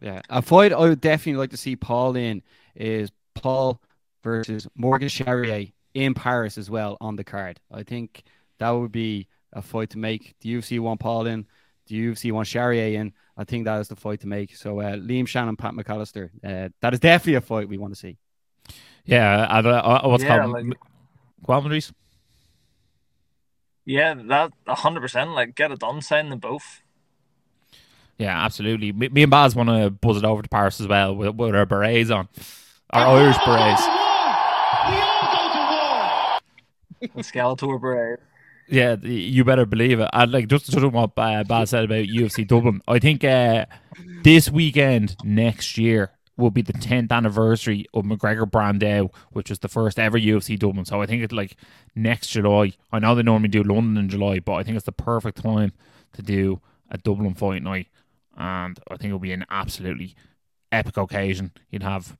Yeah, 0.00 0.20
a 0.30 0.42
fight 0.42 0.72
I 0.72 0.78
would 0.78 1.00
definitely 1.00 1.38
like 1.38 1.50
to 1.50 1.56
see 1.56 1.76
Paul 1.76 2.16
in 2.16 2.42
is 2.74 3.10
Paul 3.34 3.80
versus 4.22 4.66
Morgan 4.74 5.08
Charrier 5.08 5.66
in 5.94 6.14
Paris 6.14 6.58
as 6.58 6.70
well 6.70 6.96
on 7.00 7.16
the 7.16 7.24
card. 7.24 7.60
I 7.72 7.82
think 7.82 8.22
that 8.58 8.70
would 8.70 8.92
be 8.92 9.26
a 9.52 9.62
fight 9.62 9.90
to 9.90 9.98
make. 9.98 10.34
The 10.40 10.54
UFC 10.54 10.78
want 10.78 11.00
Paul 11.00 11.26
in, 11.26 11.46
the 11.86 11.96
UFC 11.96 12.32
want 12.32 12.46
Charrier 12.46 13.00
in. 13.00 13.12
I 13.36 13.44
think 13.44 13.64
that 13.64 13.80
is 13.80 13.88
the 13.88 13.96
fight 13.96 14.20
to 14.20 14.26
make. 14.26 14.56
So 14.56 14.80
uh, 14.80 14.96
Liam 14.96 15.26
Shannon, 15.26 15.56
Pat 15.56 15.74
McAllister, 15.74 16.30
uh, 16.44 16.68
that 16.80 16.94
is 16.94 17.00
definitely 17.00 17.34
a 17.34 17.40
fight 17.40 17.68
we 17.68 17.78
want 17.78 17.94
to 17.94 17.98
see. 17.98 18.16
Yeah, 19.08 19.46
I, 19.48 19.60
I, 19.60 19.78
I, 19.78 20.06
what's 20.06 20.22
Yeah, 20.22 20.38
called 20.38 20.52
like-. 20.52 20.78
Yeah, 23.86 24.14
that 24.14 24.52
hundred 24.66 25.00
percent. 25.00 25.30
Like, 25.30 25.54
get 25.54 25.72
it 25.72 25.78
done. 25.78 26.02
Sign 26.02 26.28
them 26.28 26.40
both. 26.40 26.82
Yeah, 28.18 28.44
absolutely. 28.44 28.92
Me, 28.92 29.08
me 29.08 29.22
and 29.22 29.30
Baz 29.30 29.56
want 29.56 29.70
to 29.70 29.88
buzz 29.90 30.18
it 30.18 30.24
over 30.24 30.42
to 30.42 30.48
Paris 30.48 30.78
as 30.80 30.88
well 30.88 31.14
with, 31.16 31.36
with 31.36 31.54
our 31.54 31.64
berets 31.64 32.10
on, 32.10 32.28
our 32.90 33.16
Irish 33.16 33.38
berets. 33.46 33.82
The 37.00 37.22
Skeletor 37.22 37.80
Brave. 37.80 38.18
Yeah, 38.68 38.96
you 39.00 39.44
better 39.44 39.64
believe 39.64 40.00
it. 40.00 40.10
And 40.12 40.30
like 40.32 40.48
just 40.48 40.66
to 40.66 40.72
touch 40.72 40.82
on 40.82 40.92
what 40.92 41.12
uh, 41.16 41.44
Baz 41.44 41.70
said 41.70 41.84
about 41.84 42.04
UFC 42.04 42.46
Dublin, 42.46 42.82
I 42.86 42.98
think 42.98 43.24
uh, 43.24 43.64
this 44.22 44.50
weekend 44.50 45.16
next 45.24 45.78
year 45.78 46.10
will 46.38 46.50
be 46.50 46.62
the 46.62 46.72
10th 46.72 47.12
anniversary 47.12 47.84
of 47.92 48.04
McGregor 48.04 48.48
Brandao, 48.48 49.12
which 49.32 49.50
was 49.50 49.58
the 49.58 49.68
first 49.68 49.98
ever 49.98 50.18
UFC 50.18 50.58
Dublin. 50.58 50.84
So 50.84 51.02
I 51.02 51.06
think 51.06 51.22
it's 51.22 51.32
like 51.32 51.56
next 51.94 52.28
July. 52.28 52.72
I 52.92 53.00
know 53.00 53.14
they 53.14 53.22
normally 53.22 53.48
do 53.48 53.62
London 53.62 53.96
in 53.98 54.08
July, 54.08 54.38
but 54.38 54.54
I 54.54 54.62
think 54.62 54.76
it's 54.76 54.86
the 54.86 54.92
perfect 54.92 55.42
time 55.42 55.72
to 56.12 56.22
do 56.22 56.60
a 56.90 56.96
Dublin 56.96 57.34
fight 57.34 57.62
night. 57.62 57.88
And 58.36 58.78
I 58.88 58.96
think 58.96 59.08
it'll 59.08 59.18
be 59.18 59.32
an 59.32 59.44
absolutely 59.50 60.14
epic 60.70 60.96
occasion. 60.96 61.50
You'd 61.70 61.82
have 61.82 62.16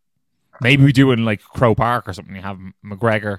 maybe 0.61 0.85
we 0.85 0.93
do 0.93 1.11
it 1.11 1.19
in 1.19 1.25
like 1.25 1.41
Croke 1.41 1.77
Park 1.77 2.09
or 2.09 2.13
something. 2.13 2.35
You 2.35 2.43
have 2.43 2.59
McGregor, 2.85 3.39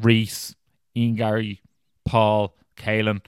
Rhys, 0.00 0.56
Ian 0.96 1.16
Garry, 1.16 1.60
Paul, 2.06 2.56
Caolan, 2.76 3.20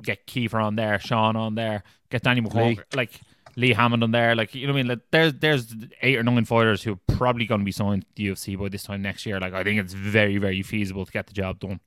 get 0.00 0.26
Kiefer 0.28 0.62
on 0.62 0.76
there, 0.76 1.00
Sean 1.00 1.34
on 1.34 1.56
there, 1.56 1.82
get 2.08 2.22
Danny 2.22 2.40
McCall, 2.40 2.80
like 2.94 3.20
Lee 3.56 3.72
Hammond 3.72 4.02
on 4.02 4.10
there. 4.10 4.34
Like 4.34 4.54
you 4.54 4.66
know 4.66 4.72
what 4.72 4.78
I 4.80 4.82
mean? 4.82 4.88
Like, 4.88 5.00
there's 5.10 5.32
there's 5.34 5.74
eight 6.02 6.18
or 6.18 6.22
nine 6.22 6.44
fighters 6.44 6.82
who 6.82 6.92
are 6.94 7.16
probably 7.16 7.46
going 7.46 7.60
to 7.60 7.64
be 7.64 7.72
signed 7.72 8.02
to 8.02 8.08
the 8.16 8.28
UFC 8.28 8.58
by 8.58 8.68
this 8.68 8.82
time 8.84 9.02
next 9.02 9.24
year. 9.26 9.38
Like 9.40 9.52
I 9.54 9.62
think 9.64 9.80
it's 9.80 9.92
very 9.94 10.38
very 10.38 10.62
feasible 10.62 11.04
to 11.06 11.12
get 11.12 11.26
the 11.26 11.32
job 11.32 11.60
done. 11.60 11.80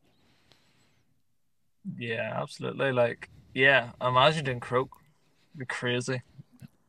Yeah, 1.97 2.34
absolutely. 2.41 2.91
Like, 2.91 3.30
yeah, 3.53 3.91
imagine 4.01 4.45
doing 4.45 4.60
Croke. 4.60 4.89
It'd 5.51 5.60
be 5.60 5.65
crazy. 5.65 6.21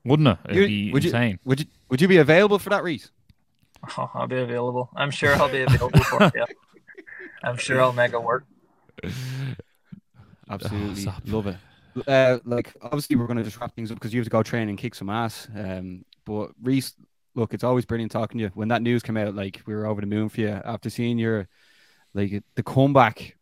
Wouldn't 0.05 0.29
it? 0.29 0.39
It'd 0.47 0.57
You- 0.57 0.67
be 0.67 0.93
would 0.93 1.05
you- 1.05 1.39
Would 1.45 1.61
you 1.61 1.67
would 1.89 2.01
you 2.01 2.09
be 2.09 2.17
available 2.19 2.59
for 2.59 2.71
that, 2.71 2.83
Rhys? 2.83 3.11
Oh, 3.97 4.11
I'll 4.15 4.27
be 4.27 4.39
available. 4.39 4.91
I'm 4.97 5.11
sure 5.11 5.35
I'll 5.35 5.49
be 5.51 5.63
available 5.63 6.01
for 6.01 6.25
it. 6.25 6.33
Yeah. 6.37 6.45
I'm 7.45 7.57
sure 7.57 7.81
I'll 7.81 7.93
make 7.93 8.13
it 8.13 8.23
work. 8.23 8.45
Absolutely 10.51 10.91
oh, 10.91 10.95
stop. 10.95 11.23
love 11.27 11.47
it. 11.47 11.57
Uh, 12.07 12.39
like 12.45 12.75
obviously 12.83 13.17
we're 13.17 13.27
going 13.27 13.39
to 13.39 13.45
just 13.45 13.61
wrap 13.61 13.75
things 13.75 13.91
up 13.91 13.97
because 13.97 14.13
you 14.13 14.21
have 14.21 14.27
to 14.27 14.31
go 14.31 14.43
train 14.43 14.69
and 14.69 14.79
kick 14.79 14.95
some 14.95 15.11
ass. 15.11 15.49
Um, 15.57 16.05
but 16.25 16.51
Rhys, 16.63 16.95
look, 17.35 17.55
it's 17.55 17.65
always 17.65 17.85
brilliant 17.85 18.13
talking 18.13 18.39
to 18.39 18.45
you. 18.45 18.51
When 18.55 18.69
that 18.69 18.83
news 18.83 19.03
came 19.03 19.17
out, 19.17 19.35
like 19.35 19.63
we 19.67 19.75
were 19.75 19.87
over 19.87 20.01
the 20.01 20.07
moon 20.07 20.29
for 20.29 20.41
you 20.41 20.49
after 20.49 20.91
seeing 20.91 21.19
your 21.19 21.49
like 22.15 22.43
the 22.55 22.63
comeback 22.63 23.37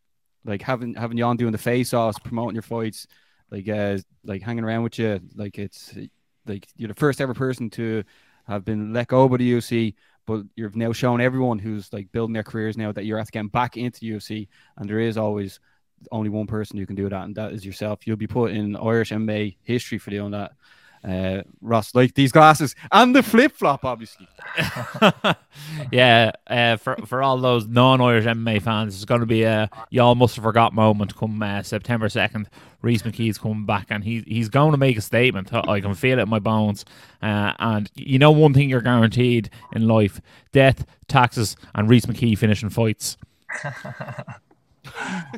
like 0.46 0.62
having 0.62 0.94
having 0.94 1.18
you 1.18 1.24
on 1.24 1.36
doing 1.36 1.52
the 1.52 1.58
face 1.58 1.92
offs, 1.92 2.18
promoting 2.20 2.54
your 2.54 2.62
fights, 2.62 3.06
like 3.50 3.68
uh, 3.68 3.98
like 4.24 4.42
hanging 4.42 4.64
around 4.64 4.84
with 4.84 4.98
you. 4.98 5.20
Like 5.34 5.58
it's 5.58 5.94
like 6.46 6.66
you're 6.76 6.88
the 6.88 6.94
first 6.94 7.20
ever 7.20 7.34
person 7.34 7.68
to 7.70 8.04
have 8.46 8.64
been 8.64 8.92
let 8.92 9.08
go 9.08 9.28
by 9.28 9.38
the 9.38 9.52
UFC, 9.52 9.94
but 10.26 10.44
you've 10.54 10.76
now 10.76 10.92
shown 10.92 11.20
everyone 11.20 11.58
who's 11.58 11.92
like 11.92 12.12
building 12.12 12.32
their 12.32 12.44
careers 12.44 12.76
now 12.76 12.92
that 12.92 13.04
you're 13.04 13.18
after 13.18 13.32
getting 13.32 13.48
back 13.48 13.76
into 13.76 14.00
the 14.00 14.10
UFC, 14.12 14.48
and 14.76 14.88
there 14.88 15.00
is 15.00 15.18
always 15.18 15.58
only 16.12 16.28
one 16.28 16.46
person 16.46 16.78
who 16.78 16.86
can 16.86 16.96
do 16.96 17.08
that, 17.08 17.24
and 17.24 17.34
that 17.36 17.52
is 17.52 17.64
yourself. 17.64 18.06
You'll 18.06 18.16
be 18.16 18.26
put 18.26 18.52
in 18.52 18.76
Irish 18.76 19.10
MMA 19.10 19.56
history 19.62 19.98
for 19.98 20.10
doing 20.10 20.32
that. 20.32 20.52
Uh, 21.06 21.42
Ross, 21.60 21.94
like 21.94 22.14
these 22.14 22.32
glasses 22.32 22.74
and 22.90 23.14
the 23.14 23.22
flip 23.22 23.52
flop, 23.52 23.84
obviously. 23.84 24.26
yeah, 25.92 26.32
uh, 26.48 26.76
for 26.76 26.96
for 27.06 27.22
all 27.22 27.38
those 27.38 27.66
non-Irish 27.68 28.24
MMA 28.24 28.60
fans, 28.60 28.94
it's 28.94 29.04
going 29.04 29.20
to 29.20 29.26
be 29.26 29.44
a 29.44 29.70
y'all 29.90 30.16
must 30.16 30.34
have 30.34 30.42
forgot 30.42 30.74
moment 30.74 31.14
come 31.16 31.40
uh, 31.42 31.62
September 31.62 32.08
second. 32.08 32.48
Rhys 32.82 33.02
McKee's 33.02 33.38
coming 33.38 33.66
back, 33.66 33.86
and 33.90 34.02
he 34.02 34.24
he's 34.26 34.48
going 34.48 34.72
to 34.72 34.78
make 34.78 34.96
a 34.96 35.00
statement. 35.00 35.54
I 35.54 35.80
can 35.80 35.94
feel 35.94 36.18
it 36.18 36.22
in 36.22 36.28
my 36.28 36.40
bones. 36.40 36.84
Uh, 37.22 37.52
and 37.60 37.88
you 37.94 38.18
know 38.18 38.32
one 38.32 38.52
thing 38.52 38.68
you're 38.68 38.80
guaranteed 38.80 39.48
in 39.74 39.86
life: 39.86 40.20
death, 40.50 40.84
taxes, 41.06 41.56
and 41.74 41.88
Rhys 41.88 42.06
McKee 42.06 42.36
finishing 42.36 42.70
fights. 42.70 43.16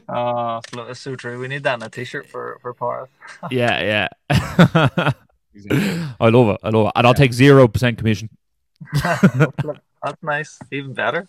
oh, 0.08 0.60
that's 0.74 1.00
so 1.00 1.16
true. 1.16 1.38
We 1.38 1.48
need 1.48 1.62
that 1.64 1.74
in 1.74 1.82
a 1.82 1.88
t-shirt 1.88 2.28
for 2.28 2.58
for 2.62 2.74
Paris. 2.74 3.10
yeah, 3.50 4.08
yeah. 4.30 5.12
I 6.20 6.28
love 6.28 6.48
it. 6.50 6.60
I 6.62 6.70
love 6.70 6.86
it. 6.86 6.92
And 6.94 7.06
I'll 7.06 7.14
take 7.14 7.32
0% 7.32 7.98
commission. 7.98 8.30
That's 8.92 10.22
nice. 10.22 10.58
Even 10.70 10.94
better. 10.94 11.28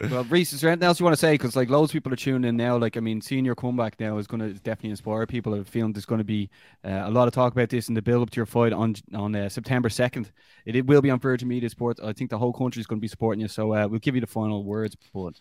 well, 0.00 0.24
Rhys, 0.24 0.52
is 0.52 0.60
there 0.60 0.70
anything 0.70 0.86
else 0.86 0.98
you 0.98 1.04
want 1.04 1.14
to 1.14 1.20
say? 1.20 1.34
Because 1.34 1.54
like 1.54 1.70
loads 1.70 1.90
of 1.90 1.92
people 1.92 2.12
are 2.12 2.16
tuning 2.16 2.48
in 2.48 2.56
now. 2.56 2.76
Like, 2.76 2.96
I 2.96 3.00
mean, 3.00 3.20
seeing 3.20 3.44
your 3.44 3.54
comeback 3.54 4.00
now 4.00 4.18
is 4.18 4.26
going 4.26 4.40
to 4.40 4.54
definitely 4.60 4.90
inspire 4.90 5.26
people. 5.26 5.54
I'm 5.54 5.64
feeling 5.64 5.92
there's 5.92 6.06
going 6.06 6.18
to 6.18 6.24
be 6.24 6.50
uh, 6.84 7.02
a 7.04 7.10
lot 7.10 7.28
of 7.28 7.34
talk 7.34 7.52
about 7.52 7.68
this 7.68 7.88
in 7.88 7.94
the 7.94 8.02
build 8.02 8.22
up 8.22 8.30
to 8.30 8.36
your 8.36 8.46
fight 8.46 8.72
on 8.72 8.96
on 9.14 9.34
uh, 9.36 9.48
September 9.48 9.88
second. 9.88 10.32
It, 10.66 10.76
it, 10.76 10.86
will 10.86 11.02
be 11.02 11.10
on 11.10 11.20
Virgin 11.20 11.48
Media 11.48 11.68
Sports. 11.68 12.00
I 12.02 12.12
think 12.12 12.30
the 12.30 12.38
whole 12.38 12.52
country 12.52 12.80
is 12.80 12.86
going 12.86 12.98
to 12.98 13.02
be 13.02 13.08
supporting 13.08 13.40
you. 13.40 13.48
So 13.48 13.72
uh, 13.72 13.86
we'll 13.86 14.00
give 14.00 14.14
you 14.14 14.20
the 14.20 14.26
final 14.26 14.64
words, 14.64 14.96
but. 15.12 15.40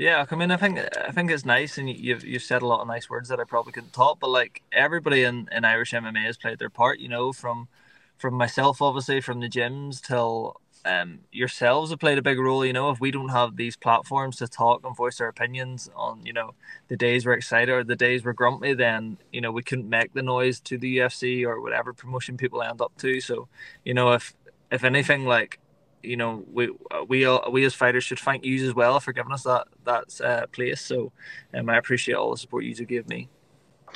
Yeah, 0.00 0.24
I 0.30 0.34
mean, 0.34 0.50
I 0.50 0.56
think 0.56 0.78
I 0.96 1.12
think 1.12 1.30
it's 1.30 1.44
nice, 1.44 1.76
and 1.76 1.90
you've 1.90 2.24
you've 2.24 2.42
said 2.42 2.62
a 2.62 2.66
lot 2.66 2.80
of 2.80 2.88
nice 2.88 3.10
words 3.10 3.28
that 3.28 3.38
I 3.38 3.44
probably 3.44 3.72
couldn't 3.72 3.92
top. 3.92 4.18
But 4.18 4.30
like 4.30 4.62
everybody 4.72 5.24
in, 5.24 5.46
in 5.52 5.66
Irish 5.66 5.92
MMA 5.92 6.24
has 6.24 6.38
played 6.38 6.58
their 6.58 6.70
part, 6.70 7.00
you 7.00 7.08
know, 7.08 7.32
from 7.34 7.68
from 8.16 8.32
myself, 8.34 8.80
obviously, 8.80 9.20
from 9.20 9.40
the 9.40 9.48
gyms 9.48 10.00
till 10.00 10.58
um 10.86 11.18
yourselves 11.30 11.90
have 11.90 12.00
played 12.00 12.16
a 12.16 12.22
big 12.22 12.38
role. 12.38 12.64
You 12.64 12.72
know, 12.72 12.88
if 12.90 12.98
we 12.98 13.10
don't 13.10 13.28
have 13.28 13.56
these 13.56 13.76
platforms 13.76 14.36
to 14.38 14.48
talk 14.48 14.86
and 14.86 14.96
voice 14.96 15.20
our 15.20 15.28
opinions 15.28 15.90
on, 15.94 16.24
you 16.24 16.32
know, 16.32 16.54
the 16.88 16.96
days 16.96 17.26
we're 17.26 17.34
excited 17.34 17.70
or 17.70 17.84
the 17.84 17.94
days 17.96 18.24
we're 18.24 18.32
grumpy, 18.32 18.72
then 18.72 19.18
you 19.34 19.42
know 19.42 19.52
we 19.52 19.62
couldn't 19.62 19.90
make 19.90 20.14
the 20.14 20.22
noise 20.22 20.60
to 20.60 20.78
the 20.78 20.96
UFC 20.96 21.44
or 21.44 21.60
whatever 21.60 21.92
promotion 21.92 22.38
people 22.38 22.62
end 22.62 22.80
up 22.80 22.96
to. 22.98 23.20
So, 23.20 23.48
you 23.84 23.92
know, 23.92 24.12
if 24.12 24.32
if 24.72 24.82
anything, 24.82 25.26
like 25.26 25.59
you 26.02 26.16
know 26.16 26.44
we 26.52 26.70
we 27.08 27.24
all, 27.24 27.50
we 27.50 27.64
as 27.64 27.74
fighters 27.74 28.04
should 28.04 28.18
thank 28.18 28.44
you 28.44 28.66
as 28.66 28.74
well 28.74 29.00
for 29.00 29.12
giving 29.12 29.32
us 29.32 29.42
that 29.44 29.66
that 29.84 30.20
uh, 30.20 30.46
place. 30.48 30.80
So 30.80 31.12
um, 31.54 31.68
I 31.68 31.76
appreciate 31.76 32.14
all 32.14 32.30
the 32.30 32.38
support 32.38 32.64
you 32.64 32.74
give 32.74 33.08
me. 33.08 33.28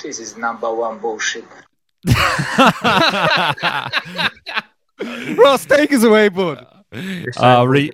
This 0.01 0.19
is 0.19 0.37
number 0.37 0.73
one 0.73 0.99
bullshit. 0.99 1.45
Ross, 5.37 5.65
take 5.65 5.91
us 5.93 6.03
away, 6.03 6.29
bud. 6.29 6.65
Uh, 7.37 7.65
Re- 7.67 7.91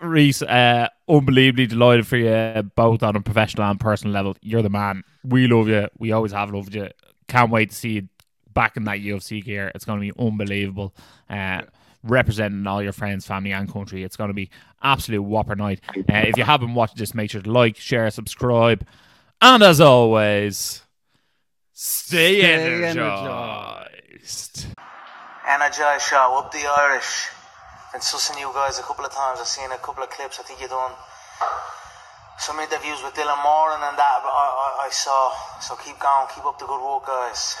Rhys, 0.00 0.42
uh, 0.42 0.88
unbelievably 1.08 1.66
delighted 1.66 2.06
for 2.06 2.16
you 2.16 2.62
both 2.74 3.02
on 3.02 3.16
a 3.16 3.20
professional 3.20 3.68
and 3.68 3.80
personal 3.80 4.14
level. 4.14 4.36
You're 4.40 4.62
the 4.62 4.70
man. 4.70 5.02
We 5.24 5.46
love 5.48 5.68
you. 5.68 5.88
We 5.98 6.12
always 6.12 6.32
have 6.32 6.52
loved 6.52 6.74
you. 6.74 6.88
Can't 7.26 7.50
wait 7.50 7.70
to 7.70 7.76
see 7.76 7.90
you 7.90 8.08
back 8.52 8.76
in 8.76 8.84
that 8.84 8.98
UFC 8.98 9.44
gear. 9.44 9.70
It's 9.74 9.84
going 9.84 10.00
to 10.00 10.12
be 10.12 10.20
unbelievable. 10.20 10.94
Uh, 11.28 11.62
representing 12.02 12.66
all 12.66 12.82
your 12.82 12.92
friends, 12.92 13.26
family, 13.26 13.52
and 13.52 13.70
country. 13.72 14.02
It's 14.04 14.16
going 14.16 14.28
to 14.28 14.34
be 14.34 14.50
absolute 14.82 15.22
whopper 15.22 15.56
night. 15.56 15.80
Uh, 15.96 16.02
if 16.08 16.36
you 16.36 16.44
haven't 16.44 16.74
watched 16.74 16.96
this, 16.96 17.14
make 17.14 17.30
sure 17.30 17.40
to 17.42 17.50
like, 17.50 17.76
share, 17.76 18.10
subscribe, 18.10 18.86
and 19.40 19.62
as 19.62 19.80
always, 19.80 20.82
stay, 21.72 22.40
stay 22.40 22.84
energized. 22.84 24.66
Energize 25.48 26.02
show 26.02 26.38
up 26.38 26.52
the 26.52 26.66
Irish. 26.78 27.28
Been 27.92 28.02
sussing 28.02 28.38
you 28.38 28.50
guys 28.52 28.78
a 28.78 28.82
couple 28.82 29.04
of 29.04 29.12
times. 29.12 29.40
I've 29.40 29.46
seen 29.46 29.70
a 29.72 29.78
couple 29.78 30.02
of 30.02 30.10
clips. 30.10 30.38
I 30.38 30.42
think 30.42 30.60
you 30.60 30.68
done 30.68 30.92
some 32.38 32.58
interviews 32.60 33.02
with 33.02 33.14
Dylan 33.14 33.42
Moran 33.42 33.80
and 33.82 33.96
that. 33.96 34.20
But 34.22 34.28
I, 34.28 34.46
I, 34.82 34.86
I 34.86 34.90
saw. 34.90 35.32
So 35.60 35.74
keep 35.76 35.98
going. 35.98 36.26
Keep 36.34 36.44
up 36.44 36.58
the 36.58 36.66
good 36.66 36.82
work, 36.84 37.06
guys. 37.06 37.56